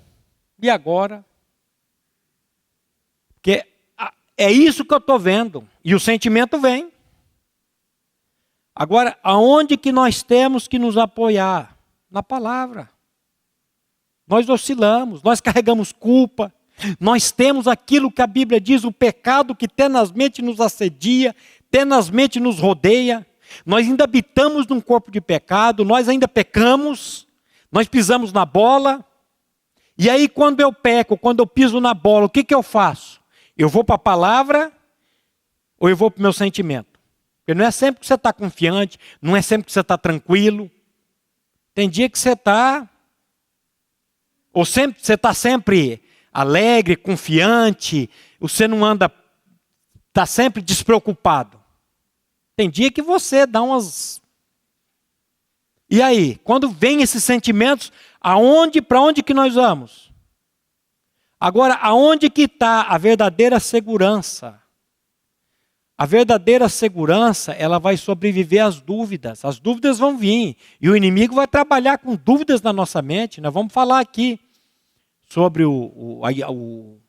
E 0.61 0.69
agora? 0.69 1.25
Porque 3.33 3.65
é 4.37 4.51
isso 4.51 4.85
que 4.85 4.93
eu 4.93 4.99
estou 4.99 5.19
vendo. 5.19 5.67
E 5.83 5.93
o 5.93 5.99
sentimento 5.99 6.59
vem. 6.59 6.91
Agora, 8.75 9.17
aonde 9.21 9.77
que 9.77 9.91
nós 9.91 10.23
temos 10.23 10.67
que 10.67 10.79
nos 10.79 10.97
apoiar? 10.97 11.77
Na 12.09 12.23
palavra. 12.23 12.89
Nós 14.27 14.47
oscilamos, 14.49 15.21
nós 15.23 15.41
carregamos 15.41 15.91
culpa, 15.91 16.53
nós 16.99 17.31
temos 17.31 17.67
aquilo 17.67 18.11
que 18.11 18.21
a 18.21 18.27
Bíblia 18.27 18.59
diz, 18.59 18.83
o 18.83 18.91
pecado 18.91 19.55
que 19.55 19.67
tenazmente 19.67 20.41
nos 20.41 20.59
assedia, 20.59 21.35
tenazmente 21.69 22.39
nos 22.39 22.59
rodeia. 22.59 23.25
Nós 23.65 23.87
ainda 23.87 24.03
habitamos 24.03 24.65
num 24.67 24.81
corpo 24.81 25.11
de 25.11 25.21
pecado, 25.21 25.85
nós 25.85 26.07
ainda 26.07 26.27
pecamos, 26.27 27.27
nós 27.71 27.87
pisamos 27.87 28.31
na 28.31 28.45
bola. 28.45 29.05
E 29.97 30.09
aí, 30.09 30.27
quando 30.27 30.61
eu 30.61 30.73
peco, 30.73 31.17
quando 31.17 31.39
eu 31.39 31.47
piso 31.47 31.79
na 31.79 31.93
bola, 31.93 32.25
o 32.25 32.29
que, 32.29 32.43
que 32.43 32.55
eu 32.55 32.63
faço? 32.63 33.21
Eu 33.57 33.69
vou 33.69 33.83
para 33.83 33.95
a 33.95 33.99
palavra 33.99 34.71
ou 35.79 35.89
eu 35.89 35.95
vou 35.95 36.09
para 36.09 36.19
o 36.19 36.23
meu 36.23 36.33
sentimento? 36.33 36.99
Porque 37.39 37.53
não 37.53 37.65
é 37.65 37.71
sempre 37.71 38.01
que 38.01 38.07
você 38.07 38.13
está 38.13 38.31
confiante, 38.31 38.97
não 39.21 39.35
é 39.35 39.41
sempre 39.41 39.65
que 39.65 39.71
você 39.71 39.81
está 39.81 39.97
tranquilo. 39.97 40.71
Tem 41.73 41.89
dia 41.89 42.09
que 42.09 42.17
você 42.17 42.31
está 42.31 42.87
ou 44.53 44.65
sempre, 44.65 45.01
você 45.01 45.13
está 45.13 45.33
sempre 45.33 46.01
alegre, 46.31 46.95
confiante, 46.95 48.09
você 48.39 48.67
não 48.67 48.83
anda, 48.85 49.11
está 50.09 50.25
sempre 50.25 50.61
despreocupado. 50.61 51.59
Tem 52.55 52.69
dia 52.69 52.91
que 52.91 53.01
você 53.01 53.45
dá 53.45 53.61
umas. 53.61 54.21
E 55.89 56.01
aí, 56.01 56.35
quando 56.43 56.69
vem 56.69 57.01
esses 57.01 57.23
sentimentos, 57.23 57.91
aonde, 58.19 58.81
para 58.81 59.01
onde 59.01 59.23
que 59.23 59.33
nós 59.33 59.55
vamos? 59.55 60.11
Agora, 61.39 61.73
aonde 61.75 62.29
que 62.29 62.43
está 62.43 62.83
a 62.83 62.97
verdadeira 62.97 63.59
segurança? 63.59 64.60
A 66.01 66.05
verdadeira 66.07 66.67
segurança, 66.67 67.51
ela 67.51 67.77
vai 67.77 67.95
sobreviver 67.95 68.65
às 68.65 68.81
dúvidas. 68.81 69.45
As 69.45 69.59
dúvidas 69.59 69.99
vão 69.99 70.17
vir. 70.17 70.57
E 70.81 70.89
o 70.89 70.97
inimigo 70.97 71.35
vai 71.35 71.45
trabalhar 71.45 71.99
com 71.99 72.15
dúvidas 72.15 72.59
na 72.59 72.73
nossa 72.73 73.03
mente. 73.03 73.39
Nós 73.39 73.53
vamos 73.53 73.71
falar 73.71 73.99
aqui 73.99 74.39
sobre 75.29 75.63
o, 75.63 75.71
o, 75.71 76.21
a, 76.25 76.51
o, 76.51 76.99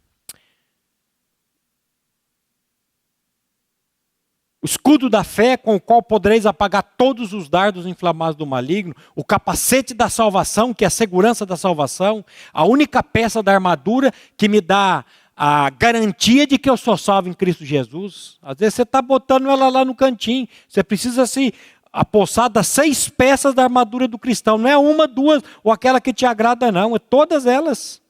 o 4.61 4.67
escudo 4.67 5.09
da 5.09 5.25
fé 5.25 5.57
com 5.57 5.75
o 5.75 5.81
qual 5.81 6.03
podereis 6.03 6.45
apagar 6.45 6.83
todos 6.83 7.33
os 7.33 7.49
dardos 7.49 7.87
inflamados 7.87 8.37
do 8.37 8.47
maligno, 8.47 8.95
o 9.17 9.25
capacete 9.25 9.95
da 9.95 10.11
salvação, 10.11 10.75
que 10.75 10.85
é 10.85 10.89
a 10.89 10.91
segurança 10.91 11.47
da 11.47 11.57
salvação, 11.57 12.23
a 12.53 12.67
única 12.67 13.03
peça 13.03 13.43
da 13.43 13.55
armadura 13.55 14.13
que 14.37 14.51
me 14.51 14.61
dá 14.61 15.03
a 15.45 15.71
garantia 15.71 16.47
de 16.47 16.57
que 16.57 16.71
eu 16.71 16.77
sou 16.77 16.97
salvo 16.97 17.29
em 17.29 17.33
Cristo 17.33 17.65
Jesus. 17.65 18.39
Às 18.41 18.59
vezes 18.59 18.75
você 18.75 18.83
está 18.83 19.03
botando 19.03 19.51
ela 19.51 19.69
lá 19.69 19.85
no 19.85 19.93
cantinho. 19.93 20.47
Você 20.69 20.85
precisa 20.85 21.27
se 21.27 21.53
apossar 21.93 22.49
das 22.49 22.69
seis 22.69 23.09
peças 23.09 23.53
da 23.53 23.65
armadura 23.65 24.07
do 24.07 24.21
cristão. 24.21 24.57
Não 24.57 24.71
é 24.71 24.77
uma, 24.79 25.09
duas, 25.09 25.43
ou 25.65 25.73
aquela 25.73 26.01
que 26.01 26.15
te 26.15 26.25
agrada, 26.25 26.71
não. 26.71 26.95
É 26.95 26.99
todas 27.01 27.45
elas. 27.45 28.01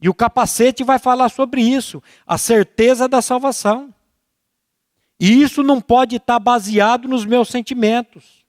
E 0.00 0.08
o 0.08 0.14
capacete 0.14 0.82
vai 0.82 0.98
falar 0.98 1.28
sobre 1.28 1.60
isso, 1.60 2.02
a 2.26 2.38
certeza 2.38 3.06
da 3.06 3.20
salvação. 3.20 3.92
E 5.20 5.42
isso 5.42 5.62
não 5.62 5.82
pode 5.82 6.16
estar 6.16 6.38
baseado 6.38 7.06
nos 7.06 7.26
meus 7.26 7.50
sentimentos. 7.50 8.42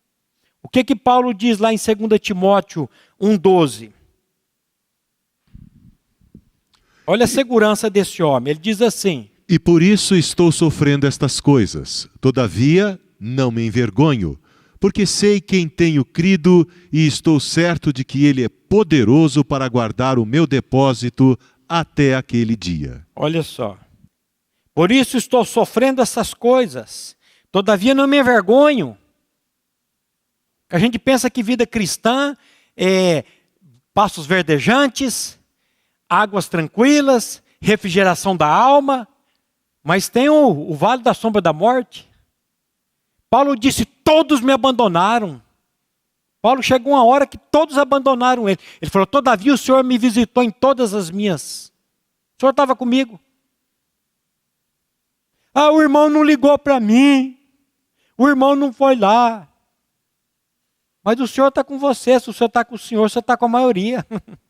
O 0.63 0.69
que 0.69 0.85
que 0.85 0.95
Paulo 0.95 1.33
diz 1.33 1.57
lá 1.57 1.73
em 1.73 1.77
2 1.77 2.17
Timóteo 2.21 2.89
1,12? 3.19 3.98
Olha 7.11 7.23
a 7.23 7.27
segurança 7.27 7.89
desse 7.89 8.21
homem. 8.21 8.51
Ele 8.51 8.59
diz 8.59 8.83
assim: 8.83 9.31
E 9.49 9.57
por 9.57 9.81
isso 9.81 10.15
estou 10.15 10.51
sofrendo 10.51 11.07
estas 11.07 11.39
coisas. 11.39 12.07
Todavia, 12.21 12.99
não 13.19 13.49
me 13.49 13.65
envergonho, 13.65 14.39
porque 14.79 15.07
sei 15.07 15.41
quem 15.41 15.67
tenho 15.67 16.05
crido 16.05 16.69
e 16.93 17.07
estou 17.07 17.39
certo 17.39 17.91
de 17.91 18.05
que 18.05 18.27
ele 18.27 18.43
é 18.43 18.47
poderoso 18.47 19.43
para 19.43 19.67
guardar 19.67 20.19
o 20.19 20.25
meu 20.25 20.45
depósito 20.45 21.35
até 21.67 22.13
aquele 22.13 22.55
dia. 22.55 23.03
Olha 23.15 23.41
só. 23.41 23.75
Por 24.75 24.91
isso 24.91 25.17
estou 25.17 25.43
sofrendo 25.43 26.03
essas 26.03 26.35
coisas. 26.35 27.15
Todavia 27.51 27.95
não 27.95 28.05
me 28.05 28.19
envergonho. 28.19 28.95
A 30.71 30.77
gente 30.77 30.99
pensa 30.99 31.27
que 31.27 31.41
vida 31.41 31.65
cristã 31.65 32.37
é 32.77 33.25
passos 33.95 34.27
verdejantes, 34.27 35.38
águas 36.09 36.49
tranquilas, 36.49 37.43
refrigeração 37.61 38.35
da 38.35 38.47
alma, 38.47 39.07
mas 39.83 40.09
tem 40.09 40.27
o, 40.29 40.71
o 40.71 40.73
vale 40.75 41.03
da 41.03 41.13
sombra 41.13 41.41
da 41.41 41.53
morte. 41.53 42.09
Paulo 43.29 43.55
disse: 43.55 43.85
Todos 43.85 44.41
me 44.41 44.51
abandonaram. 44.51 45.41
Paulo 46.41 46.63
chegou 46.63 46.93
uma 46.93 47.03
hora 47.03 47.27
que 47.27 47.37
todos 47.37 47.77
abandonaram 47.77 48.49
ele. 48.49 48.59
Ele 48.81 48.89
falou: 48.89 49.05
Todavia 49.05 49.53
o 49.53 49.57
Senhor 49.57 49.83
me 49.83 49.97
visitou 49.97 50.43
em 50.43 50.49
todas 50.49 50.93
as 50.93 51.11
minhas. 51.11 51.71
O 52.37 52.41
Senhor 52.41 52.51
estava 52.51 52.75
comigo. 52.75 53.19
Ah, 55.53 55.71
o 55.71 55.81
irmão 55.81 56.09
não 56.09 56.23
ligou 56.23 56.57
para 56.57 56.79
mim. 56.79 57.37
O 58.17 58.27
irmão 58.27 58.55
não 58.55 58.73
foi 58.73 58.95
lá. 58.95 59.47
Mas 61.03 61.19
o 61.19 61.27
Senhor 61.27 61.47
está 61.47 61.63
com 61.63 61.77
você. 61.77 62.19
Se 62.19 62.29
o 62.29 62.33
Senhor 62.33 62.47
está 62.47 62.63
com 62.65 62.75
o 62.75 62.79
Senhor, 62.79 63.09
você 63.09 63.19
está 63.19 63.35
com 63.37 63.45
a 63.45 63.49
maioria. 63.49 64.05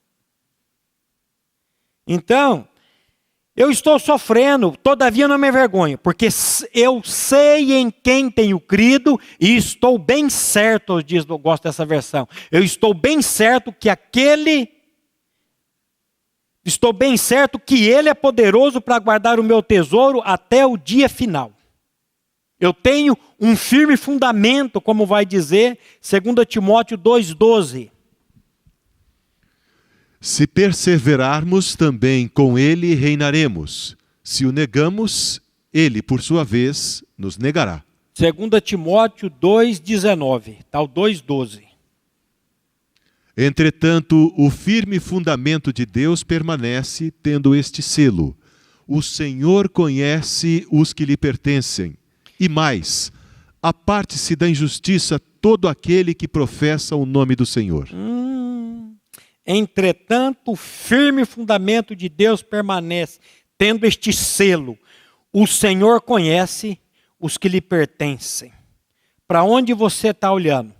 Então, 2.12 2.68
eu 3.55 3.70
estou 3.70 3.99
sofrendo, 3.99 4.76
todavia 4.82 5.28
não 5.28 5.38
me 5.38 5.47
envergonho, 5.47 5.95
porque 5.95 6.28
eu 6.74 7.03
sei 7.03 7.74
em 7.74 7.91
quem 7.91 8.32
tenho 8.32 8.60
crido 8.60 9.20
e 9.39 9.55
estou 9.55 9.99
bem 9.99 10.28
certo, 10.28 11.03
diz, 11.03 11.24
eu 11.30 11.38
gosto 11.38 11.66
dessa 11.66 11.86
versão. 11.86 12.28
Eu 12.51 12.64
estou 12.64 12.95
bem 12.95 13.22
certo 13.22 13.72
que 13.72 13.88
aquele 13.88 14.68
Estou 16.66 16.91
bem 16.91 17.16
certo 17.16 17.57
que 17.57 17.88
Ele 17.88 18.10
é 18.10 18.14
poderoso 18.14 18.82
para 18.82 18.99
guardar 18.99 19.39
o 19.39 19.43
meu 19.43 19.64
tesouro 19.64 20.22
até 20.24 20.66
o 20.66 20.78
dia 20.78 21.07
final. 21.07 21.51
Eu 22.60 22.74
tenho 22.74 23.18
um 23.39 23.55
firme 23.55 23.95
fundamento, 23.95 24.82
como 24.82 25.05
vai 25.05 25.26
dizer 25.26 25.80
2 26.01 26.45
Timóteo 26.45 26.97
2,12. 26.97 27.89
Se 30.22 30.45
perseverarmos, 30.45 31.76
também 31.76 32.28
com 32.28 32.59
ele 32.59 32.93
reinaremos. 32.93 33.95
Se 34.22 34.45
o 34.45 34.51
negamos, 34.51 35.41
ele, 35.74 36.01
por 36.01 36.22
sua 36.22 36.43
vez, 36.43 37.03
nos 37.17 37.38
negará. 37.38 37.84
2 38.17 38.61
Timóteo 38.61 39.30
2,19, 39.30 40.59
está 40.59 40.82
o 40.82 40.89
2,12. 40.89 41.61
Entretanto, 43.38 44.34
o 44.38 44.49
firme 44.49 44.99
fundamento 44.99 45.72
de 45.72 45.86
Deus 45.86 46.22
permanece, 46.22 47.13
tendo 47.24 47.55
este 47.55 47.82
selo: 47.82 48.36
O 48.86 49.01
Senhor 49.01 49.70
conhece 49.70 50.67
os 50.70 50.91
que 50.91 51.05
lhe 51.05 51.15
pertencem. 51.15 51.95
E 52.38 52.49
mais, 52.49 53.09
aparte-se 53.61 54.36
da 54.36 54.49
injustiça 54.49 55.17
todo 55.39 55.70
aquele 55.70 56.13
que 56.13 56.28
professa 56.28 56.97
o 56.97 57.05
nome 57.05 57.38
do 57.38 57.45
Senhor. 57.45 57.88
Hum. 57.93 58.59
Entretanto, 59.52 60.52
o 60.52 60.56
firme 60.56 61.26
fundamento 61.26 61.95
de 61.95 62.08
Deus 62.08 62.43
permanece, 62.43 63.20
tendo 63.58 63.84
este 63.84 64.14
selo: 64.14 64.78
o 65.34 65.47
Senhor 65.47 66.02
conhece 66.02 66.80
os 67.20 67.36
que 67.36 67.50
lhe 67.50 67.60
pertencem. 67.60 68.54
para 69.28 69.43
onde 69.43 69.74
você 69.74 70.10
está 70.10 70.32
olhando? 70.32 70.72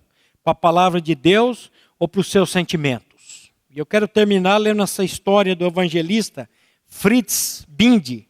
Para 0.44 0.52
a 0.52 0.56
palavra 0.56 1.02
de 1.02 1.16
Deus 1.16 1.72
ou 1.98 2.08
para 2.08 2.22
os 2.22 2.30
seus 2.30 2.52
sentimentos? 2.52 3.52
E 3.72 3.80
eu 3.80 3.88
quero 3.88 4.08
terminar 4.08 4.58
lendo 4.58 4.84
essa 4.84 5.04
história 5.04 5.56
do 5.56 5.66
evangelista 5.66 6.48
Fritz 6.86 7.66
Bindi, 7.68 8.28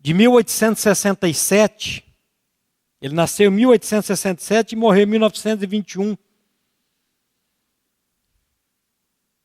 de 0.00 0.12
1867. 0.12 2.04
Ele 3.00 3.14
nasceu 3.14 3.48
em 3.48 3.54
1867 3.54 4.72
e 4.72 4.76
morreu 4.76 5.04
em 5.04 5.06
1921. 5.06 6.16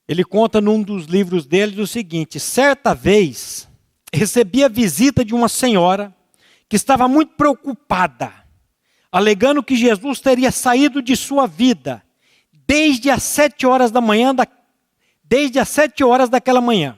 Ele 0.08 0.24
conta 0.24 0.62
num 0.62 0.82
dos 0.82 1.06
livros 1.06 1.46
dele 1.46 1.82
o 1.82 1.88
seguinte: 1.88 2.40
certa 2.40 2.94
vez 2.94 3.68
recebi 4.14 4.64
a 4.64 4.70
visita 4.70 5.24
de 5.26 5.36
uma 5.36 5.50
senhora 5.50 6.16
que 6.70 6.76
estava 6.76 7.08
muito 7.08 7.34
preocupada, 7.36 8.34
alegando 9.12 9.64
que 9.64 9.76
Jesus 9.76 10.20
teria 10.20 10.52
saído 10.52 11.02
de 11.02 11.16
sua 11.16 11.46
vida 11.46 12.04
desde 12.68 13.10
as 13.10 13.24
sete 13.24 13.66
horas 13.66 13.92
da 13.92 14.02
manhã, 14.02 14.34
da, 14.34 14.48
desde 15.24 15.60
as 15.60 15.70
sete 15.70 16.04
horas 16.04 16.30
daquela 16.30 16.62
manhã. 16.62 16.98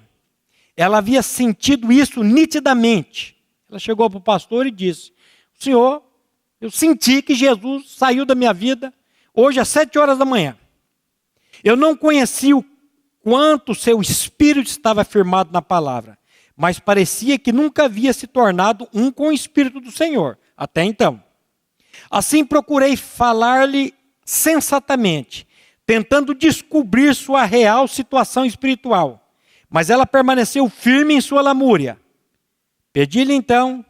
Ela 0.76 1.00
havia 1.00 1.22
sentido 1.22 1.92
isso 1.92 2.24
nitidamente. 2.24 3.36
Ela 3.70 3.80
chegou 3.80 4.10
para 4.10 4.18
o 4.18 4.22
pastor 4.22 4.66
e 4.66 4.72
disse: 4.72 5.12
Senhor, 5.60 6.04
eu 6.62 6.72
senti 6.72 7.22
que 7.22 7.36
Jesus 7.36 7.92
saiu 7.92 8.26
da 8.26 8.36
minha 8.36 8.54
vida 8.54 8.94
hoje 9.34 9.60
às 9.60 9.68
sete 9.68 9.98
horas 9.98 10.18
da 10.18 10.26
manhã. 10.26 10.58
Eu 11.64 11.76
não 11.76 11.96
conheci 11.96 12.54
o 12.54 12.64
quanto 13.24 13.76
seu 13.76 14.02
espírito 14.02 14.68
estava 14.68 15.04
firmado 15.04 15.52
na 15.52 15.62
palavra, 15.62 16.18
mas 16.56 16.80
parecia 16.80 17.40
que 17.40 17.52
nunca 17.52 17.86
havia 17.86 18.14
se 18.14 18.28
tornado 18.28 18.88
um 18.94 19.12
com 19.12 19.30
o 19.30 19.34
espírito 19.34 19.80
do 19.80 19.92
Senhor, 19.92 20.38
até 20.58 20.84
então. 20.84 21.24
Assim 22.10 22.46
procurei 22.46 22.96
falar-lhe 22.96 23.94
sensatamente, 24.26 25.48
tentando 25.86 26.36
descobrir 26.36 27.16
sua 27.16 27.46
real 27.46 27.88
situação 27.88 28.46
espiritual, 28.46 29.32
mas 29.70 29.90
ela 29.90 30.06
permaneceu 30.06 30.70
firme 30.70 31.16
em 31.16 31.22
sua 31.22 31.42
lamúria. 31.42 32.00
Pedi-lhe 32.92 33.34
então 33.34 33.86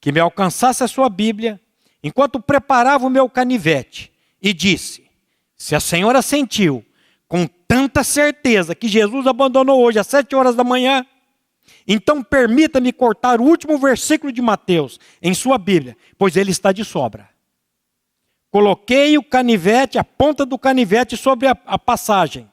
que 0.00 0.12
me 0.12 0.20
alcançasse 0.20 0.84
a 0.84 0.88
sua 0.88 1.08
Bíblia, 1.08 1.60
enquanto 2.02 2.40
preparava 2.40 3.06
o 3.06 3.10
meu 3.10 3.28
canivete, 3.28 4.12
e 4.40 4.52
disse: 4.52 5.10
Se 5.56 5.74
a 5.74 5.80
senhora 5.80 6.20
sentiu 6.20 6.84
com 7.26 7.46
tanta 7.84 8.02
certeza 8.02 8.74
que 8.74 8.88
Jesus 8.88 9.26
abandonou 9.26 9.82
hoje 9.82 9.98
às 9.98 10.06
sete 10.06 10.34
horas 10.34 10.56
da 10.56 10.64
manhã, 10.64 11.04
então 11.86 12.22
permita-me 12.22 12.92
cortar 12.92 13.40
o 13.40 13.44
último 13.44 13.76
versículo 13.78 14.32
de 14.32 14.40
Mateus 14.40 14.98
em 15.20 15.34
sua 15.34 15.58
Bíblia, 15.58 15.96
pois 16.16 16.34
ele 16.34 16.50
está 16.50 16.72
de 16.72 16.82
sobra. 16.82 17.28
Coloquei 18.50 19.18
o 19.18 19.22
canivete, 19.22 19.98
a 19.98 20.04
ponta 20.04 20.46
do 20.46 20.58
canivete 20.58 21.14
sobre 21.16 21.46
a, 21.46 21.56
a 21.66 21.78
passagem. 21.78 22.50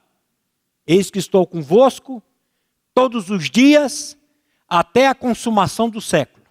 Eis 0.86 1.10
que 1.10 1.18
estou 1.18 1.46
convosco 1.46 2.22
todos 2.92 3.30
os 3.30 3.48
dias 3.48 4.18
até 4.68 5.06
a 5.06 5.14
consumação 5.14 5.88
do 5.88 6.00
século. 6.00 6.42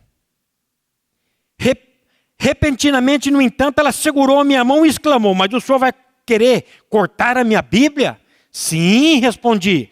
Repentinamente, 2.40 3.30
no 3.30 3.40
entanto, 3.40 3.78
ela 3.78 3.92
segurou 3.92 4.40
a 4.40 4.44
minha 4.44 4.64
mão 4.64 4.84
e 4.84 4.90
exclamou: 4.90 5.36
Mas 5.36 5.54
o 5.54 5.62
senhor 5.62 5.78
vai 5.78 5.94
querer 6.26 6.66
cortar 6.90 7.38
a 7.38 7.44
minha 7.44 7.62
Bíblia? 7.62 8.21
Sim, 8.52 9.20
respondi. 9.20 9.90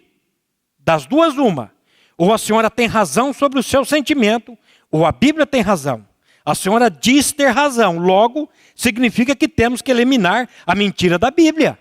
Das 0.78 1.05
duas, 1.05 1.38
uma. 1.38 1.72
Ou 2.18 2.34
a 2.34 2.38
senhora 2.38 2.70
tem 2.70 2.88
razão 2.88 3.32
sobre 3.32 3.60
o 3.60 3.64
seu 3.64 3.86
sentimento, 3.86 4.57
ou 4.91 5.05
a 5.05 5.12
Bíblia 5.12 5.45
tem 5.45 5.62
razão. 5.62 6.05
A 6.43 6.53
senhora 6.53 6.89
diz 6.89 7.32
ter 7.32 7.49
razão, 7.49 7.97
logo, 7.99 8.49
significa 8.76 9.36
que 9.36 9.47
temos 9.47 9.82
que 9.82 9.91
eliminar 9.91 10.49
a 10.66 10.76
mentira 10.76 11.18
da 11.18 11.32
Bíblia. 11.32 11.80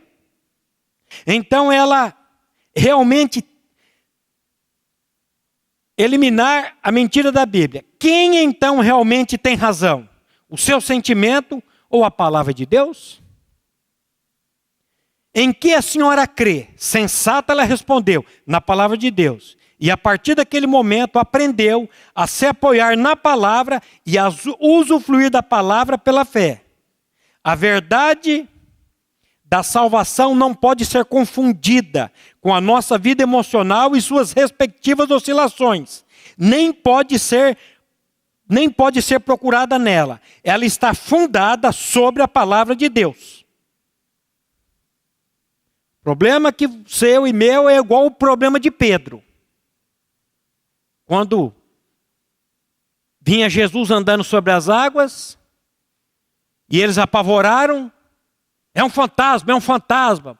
Então 1.26 1.72
ela 1.72 2.14
realmente 2.76 3.42
eliminar 5.96 6.76
a 6.82 6.92
mentira 6.92 7.32
da 7.32 7.44
Bíblia. 7.44 7.84
Quem 7.98 8.36
então 8.44 8.78
realmente 8.78 9.36
tem 9.36 9.56
razão? 9.56 10.08
O 10.48 10.56
seu 10.56 10.80
sentimento 10.80 11.62
ou 11.90 12.04
a 12.04 12.10
palavra 12.10 12.54
de 12.54 12.64
Deus? 12.64 13.20
Em 15.40 15.52
que 15.52 15.72
a 15.72 15.80
senhora 15.80 16.26
crê? 16.26 16.66
Sensata, 16.76 17.52
ela 17.52 17.62
respondeu: 17.62 18.26
na 18.44 18.60
palavra 18.60 18.96
de 18.96 19.08
Deus. 19.08 19.56
E 19.78 19.88
a 19.88 19.96
partir 19.96 20.34
daquele 20.34 20.66
momento 20.66 21.16
aprendeu 21.16 21.88
a 22.12 22.26
se 22.26 22.44
apoiar 22.44 22.96
na 22.96 23.14
palavra 23.14 23.80
e 24.04 24.18
a 24.18 24.28
usufruir 24.58 25.30
da 25.30 25.40
palavra 25.40 25.96
pela 25.96 26.24
fé. 26.24 26.64
A 27.44 27.54
verdade 27.54 28.48
da 29.44 29.62
salvação 29.62 30.34
não 30.34 30.52
pode 30.52 30.84
ser 30.84 31.04
confundida 31.04 32.10
com 32.40 32.52
a 32.52 32.60
nossa 32.60 32.98
vida 32.98 33.22
emocional 33.22 33.94
e 33.94 34.02
suas 34.02 34.32
respectivas 34.32 35.08
oscilações. 35.08 36.04
Nem 36.36 36.72
pode 36.72 37.16
ser 37.16 37.56
nem 38.50 38.68
pode 38.68 39.00
ser 39.00 39.20
procurada 39.20 39.78
nela. 39.78 40.20
Ela 40.42 40.64
está 40.64 40.94
fundada 40.94 41.70
sobre 41.70 42.24
a 42.24 42.26
palavra 42.26 42.74
de 42.74 42.88
Deus. 42.88 43.37
Problema 46.02 46.52
que 46.52 46.66
seu 46.86 47.26
e 47.26 47.32
meu 47.32 47.68
é 47.68 47.76
igual 47.76 48.06
o 48.06 48.10
problema 48.10 48.58
de 48.58 48.70
Pedro. 48.70 49.22
Quando 51.04 51.54
vinha 53.20 53.50
Jesus 53.50 53.90
andando 53.90 54.24
sobre 54.24 54.52
as 54.52 54.68
águas, 54.68 55.38
e 56.70 56.80
eles 56.80 56.98
apavoraram, 56.98 57.90
é 58.74 58.84
um 58.84 58.90
fantasma, 58.90 59.52
é 59.52 59.54
um 59.54 59.60
fantasma. 59.60 60.38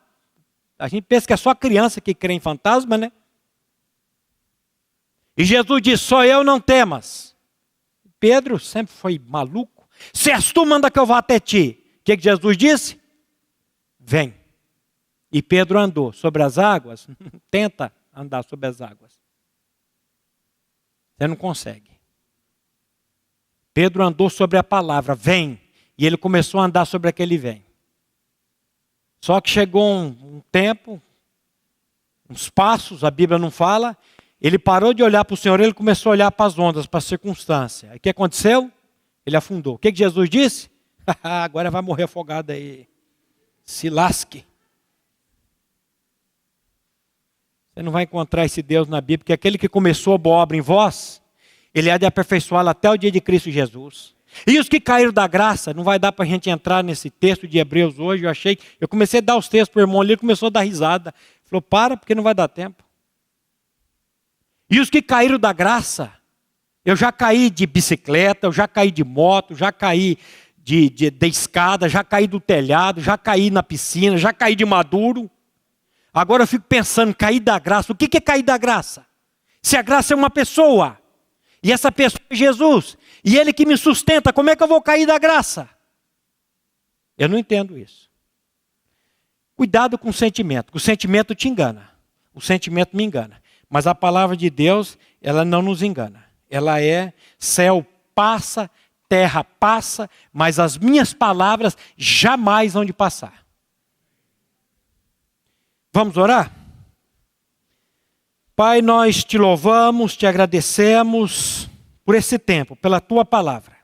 A 0.78 0.86
gente 0.88 1.04
pensa 1.04 1.26
que 1.26 1.32
é 1.32 1.36
só 1.36 1.54
criança 1.54 2.00
que 2.00 2.14
crê 2.14 2.34
em 2.34 2.40
fantasma, 2.40 2.96
né? 2.96 3.10
E 5.36 5.44
Jesus 5.44 5.82
disse: 5.82 6.04
Só 6.04 6.24
eu 6.24 6.44
não 6.44 6.60
temas. 6.60 7.36
Pedro 8.20 8.58
sempre 8.58 8.94
foi 8.94 9.18
maluco. 9.18 9.88
Se 10.12 10.30
és 10.30 10.52
tu, 10.52 10.64
manda 10.64 10.90
que 10.90 10.98
eu 10.98 11.06
vá 11.06 11.18
até 11.18 11.40
ti. 11.40 11.84
O 12.00 12.04
que, 12.04 12.16
que 12.16 12.22
Jesus 12.22 12.56
disse? 12.56 13.00
Vem. 13.98 14.37
E 15.30 15.42
Pedro 15.42 15.78
andou 15.78 16.12
sobre 16.12 16.42
as 16.42 16.58
águas, 16.58 17.06
tenta 17.50 17.92
andar 18.14 18.44
sobre 18.44 18.66
as 18.66 18.80
águas. 18.80 19.18
Você 21.16 21.26
não 21.26 21.36
consegue. 21.36 21.90
Pedro 23.74 24.04
andou 24.04 24.30
sobre 24.30 24.58
a 24.58 24.64
palavra, 24.64 25.14
vem, 25.14 25.60
e 25.96 26.06
ele 26.06 26.16
começou 26.16 26.60
a 26.60 26.64
andar 26.64 26.84
sobre 26.84 27.08
aquele 27.08 27.36
vem. 27.36 27.64
Só 29.20 29.40
que 29.40 29.50
chegou 29.50 29.88
um, 29.88 30.06
um 30.06 30.42
tempo, 30.52 31.00
uns 32.28 32.48
passos, 32.48 33.04
a 33.04 33.10
Bíblia 33.10 33.38
não 33.38 33.50
fala, 33.50 33.96
ele 34.40 34.58
parou 34.58 34.94
de 34.94 35.02
olhar 35.02 35.24
para 35.24 35.34
o 35.34 35.36
Senhor, 35.36 35.60
ele 35.60 35.74
começou 35.74 36.10
a 36.10 36.12
olhar 36.12 36.30
para 36.30 36.46
as 36.46 36.58
ondas, 36.58 36.86
para 36.86 36.98
a 36.98 37.00
circunstância. 37.00 37.92
O 37.94 38.00
que 38.00 38.08
aconteceu? 38.08 38.70
Ele 39.26 39.36
afundou. 39.36 39.74
O 39.74 39.78
que, 39.78 39.90
que 39.90 39.98
Jesus 39.98 40.30
disse? 40.30 40.70
Agora 41.22 41.70
vai 41.70 41.82
morrer 41.82 42.04
afogado 42.04 42.52
aí. 42.52 42.88
Se 43.64 43.90
lasque. 43.90 44.46
Você 47.78 47.82
não 47.84 47.92
vai 47.92 48.02
encontrar 48.02 48.44
esse 48.44 48.60
Deus 48.60 48.88
na 48.88 49.00
Bíblia, 49.00 49.18
porque 49.18 49.32
aquele 49.32 49.56
que 49.56 49.68
começou 49.68 50.16
a 50.16 50.18
boa 50.18 50.38
obra 50.38 50.56
em 50.56 50.60
vós, 50.60 51.22
ele 51.72 51.88
há 51.88 51.96
de 51.96 52.04
aperfeiçoá-la 52.04 52.72
até 52.72 52.90
o 52.90 52.96
dia 52.96 53.08
de 53.08 53.20
Cristo 53.20 53.52
Jesus. 53.52 54.16
E 54.44 54.58
os 54.58 54.68
que 54.68 54.80
caíram 54.80 55.12
da 55.12 55.28
graça, 55.28 55.72
não 55.72 55.84
vai 55.84 55.96
dar 55.96 56.10
para 56.10 56.24
a 56.24 56.28
gente 56.28 56.50
entrar 56.50 56.82
nesse 56.82 57.08
texto 57.08 57.46
de 57.46 57.56
Hebreus 57.56 58.00
hoje. 58.00 58.24
Eu 58.24 58.30
achei, 58.30 58.58
eu 58.80 58.88
comecei 58.88 59.18
a 59.18 59.22
dar 59.22 59.36
os 59.36 59.48
textos 59.48 59.68
para 59.68 59.78
o 59.78 59.82
irmão 59.84 60.00
ali, 60.00 60.10
ele 60.10 60.16
começou 60.16 60.48
a 60.48 60.50
dar 60.50 60.62
risada. 60.62 61.14
Falou, 61.44 61.62
para, 61.62 61.96
porque 61.96 62.16
não 62.16 62.22
vai 62.24 62.34
dar 62.34 62.48
tempo. 62.48 62.82
E 64.68 64.80
os 64.80 64.90
que 64.90 65.00
caíram 65.00 65.38
da 65.38 65.52
graça, 65.52 66.12
eu 66.84 66.96
já 66.96 67.12
caí 67.12 67.48
de 67.48 67.64
bicicleta, 67.64 68.48
eu 68.48 68.52
já 68.52 68.66
caí 68.66 68.90
de 68.90 69.04
moto, 69.04 69.54
já 69.54 69.70
caí 69.70 70.18
de, 70.56 70.90
de, 70.90 71.10
de 71.12 71.28
escada, 71.28 71.88
já 71.88 72.02
caí 72.02 72.26
do 72.26 72.40
telhado, 72.40 73.00
já 73.00 73.16
caí 73.16 73.52
na 73.52 73.62
piscina, 73.62 74.18
já 74.18 74.32
caí 74.32 74.56
de 74.56 74.64
maduro. 74.64 75.30
Agora 76.12 76.42
eu 76.42 76.46
fico 76.46 76.64
pensando, 76.66 77.14
cair 77.14 77.40
da 77.40 77.58
graça. 77.58 77.92
O 77.92 77.96
que 77.96 78.16
é 78.16 78.20
cair 78.20 78.42
da 78.42 78.56
graça? 78.56 79.06
Se 79.62 79.76
a 79.76 79.82
graça 79.82 80.14
é 80.14 80.16
uma 80.16 80.30
pessoa, 80.30 80.98
e 81.62 81.72
essa 81.72 81.90
pessoa 81.92 82.20
é 82.30 82.34
Jesus, 82.34 82.96
e 83.24 83.36
Ele 83.36 83.52
que 83.52 83.66
me 83.66 83.76
sustenta, 83.76 84.32
como 84.32 84.50
é 84.50 84.56
que 84.56 84.62
eu 84.62 84.68
vou 84.68 84.80
cair 84.80 85.06
da 85.06 85.18
graça? 85.18 85.68
Eu 87.16 87.28
não 87.28 87.38
entendo 87.38 87.76
isso. 87.76 88.08
Cuidado 89.56 89.98
com 89.98 90.10
o 90.10 90.12
sentimento, 90.12 90.70
o 90.74 90.80
sentimento 90.80 91.34
te 91.34 91.48
engana. 91.48 91.90
O 92.32 92.40
sentimento 92.40 92.96
me 92.96 93.02
engana. 93.02 93.42
Mas 93.68 93.86
a 93.86 93.94
palavra 93.94 94.36
de 94.36 94.48
Deus, 94.48 94.96
ela 95.20 95.44
não 95.44 95.60
nos 95.60 95.82
engana. 95.82 96.24
Ela 96.48 96.80
é 96.80 97.12
céu 97.38 97.84
passa, 98.14 98.70
terra 99.08 99.42
passa, 99.42 100.08
mas 100.32 100.60
as 100.60 100.78
minhas 100.78 101.12
palavras 101.12 101.76
jamais 101.96 102.74
vão 102.74 102.84
de 102.84 102.92
passar. 102.92 103.44
Vamos 105.92 106.16
orar? 106.16 106.52
Pai, 108.54 108.82
nós 108.82 109.22
te 109.22 109.38
louvamos, 109.38 110.16
te 110.16 110.26
agradecemos 110.26 111.68
por 112.04 112.14
esse 112.14 112.38
tempo, 112.38 112.74
pela 112.74 113.00
tua 113.00 113.24
palavra. 113.24 113.76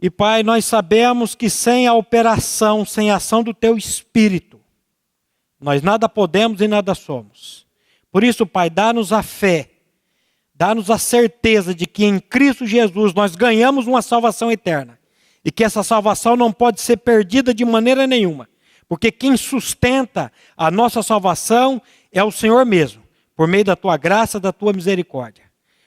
E 0.00 0.08
Pai, 0.08 0.42
nós 0.42 0.64
sabemos 0.64 1.34
que 1.34 1.50
sem 1.50 1.86
a 1.86 1.94
operação, 1.94 2.84
sem 2.84 3.10
a 3.10 3.16
ação 3.16 3.42
do 3.42 3.52
Teu 3.52 3.76
Espírito, 3.76 4.60
nós 5.60 5.82
nada 5.82 6.08
podemos 6.08 6.60
e 6.60 6.68
nada 6.68 6.94
somos. 6.94 7.66
Por 8.10 8.24
isso, 8.24 8.46
Pai, 8.46 8.70
dá-nos 8.70 9.12
a 9.12 9.22
fé, 9.22 9.70
dá-nos 10.54 10.90
a 10.90 10.98
certeza 10.98 11.74
de 11.74 11.86
que 11.86 12.04
em 12.04 12.18
Cristo 12.18 12.66
Jesus 12.66 13.12
nós 13.14 13.36
ganhamos 13.36 13.86
uma 13.86 14.00
salvação 14.02 14.50
eterna 14.50 14.98
e 15.44 15.50
que 15.50 15.64
essa 15.64 15.82
salvação 15.82 16.36
não 16.36 16.52
pode 16.52 16.80
ser 16.80 16.96
perdida 16.98 17.54
de 17.54 17.64
maneira 17.64 18.06
nenhuma, 18.06 18.48
porque 18.90 19.12
quem 19.12 19.36
sustenta 19.36 20.32
a 20.56 20.68
nossa 20.68 21.00
salvação 21.00 21.80
é 22.10 22.24
o 22.24 22.32
Senhor 22.32 22.66
mesmo, 22.66 23.00
por 23.36 23.46
meio 23.46 23.64
da 23.64 23.76
tua 23.76 23.96
graça, 23.96 24.40
da 24.40 24.52
tua 24.52 24.72
misericórdia. 24.72 25.44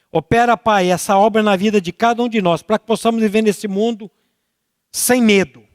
Opera, 0.10 0.56
Pai, 0.56 0.90
essa 0.90 1.18
obra 1.18 1.44
na 1.44 1.58
vida 1.58 1.82
de 1.82 1.92
cada 1.92 2.24
um 2.24 2.30
de 2.30 2.42
nós, 2.42 2.64
para 2.64 2.80
que 2.80 2.86
possamos 2.86 3.22
viver 3.22 3.42
nesse 3.42 3.68
mundo 3.68 4.10
sem 4.90 5.22
medo, 5.22 5.66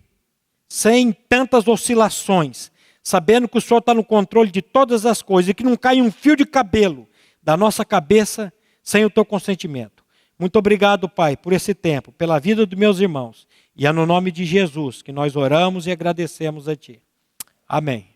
sem 0.71 1.13
tantas 1.13 1.69
oscilações, 1.69 2.73
sabendo 3.03 3.47
que 3.47 3.59
o 3.59 3.61
Senhor 3.61 3.81
está 3.81 3.93
no 3.93 4.03
controle 4.03 4.51
de 4.51 4.63
todas 4.63 5.05
as 5.05 5.21
coisas 5.21 5.51
e 5.51 5.55
que 5.55 5.65
não 5.65 5.77
cai 5.77 6.01
um 6.01 6.11
fio 6.11 6.35
de 6.35 6.47
cabelo 6.47 7.07
da 7.43 7.59
nossa 7.59 7.85
cabeça 7.85 8.51
sem 8.83 9.05
o 9.05 9.11
teu 9.11 9.27
consentimento. 9.27 10.03
Muito 10.39 10.59
obrigado, 10.59 11.11
Pai, 11.11 11.37
por 11.37 11.53
esse 11.53 11.75
tempo, 11.75 12.11
pela 12.11 12.39
vida 12.39 12.65
dos 12.65 12.79
meus 12.79 13.01
irmãos. 13.01 13.47
E 13.77 13.87
é 13.87 13.93
no 13.93 14.07
nome 14.07 14.33
de 14.33 14.47
Jesus 14.47 15.03
que 15.03 15.13
nós 15.13 15.37
oramos 15.37 15.87
e 15.87 15.91
agradecemos 15.93 16.67
a 16.67 16.75
Ti. 16.75 17.03
Amém. 17.69 18.08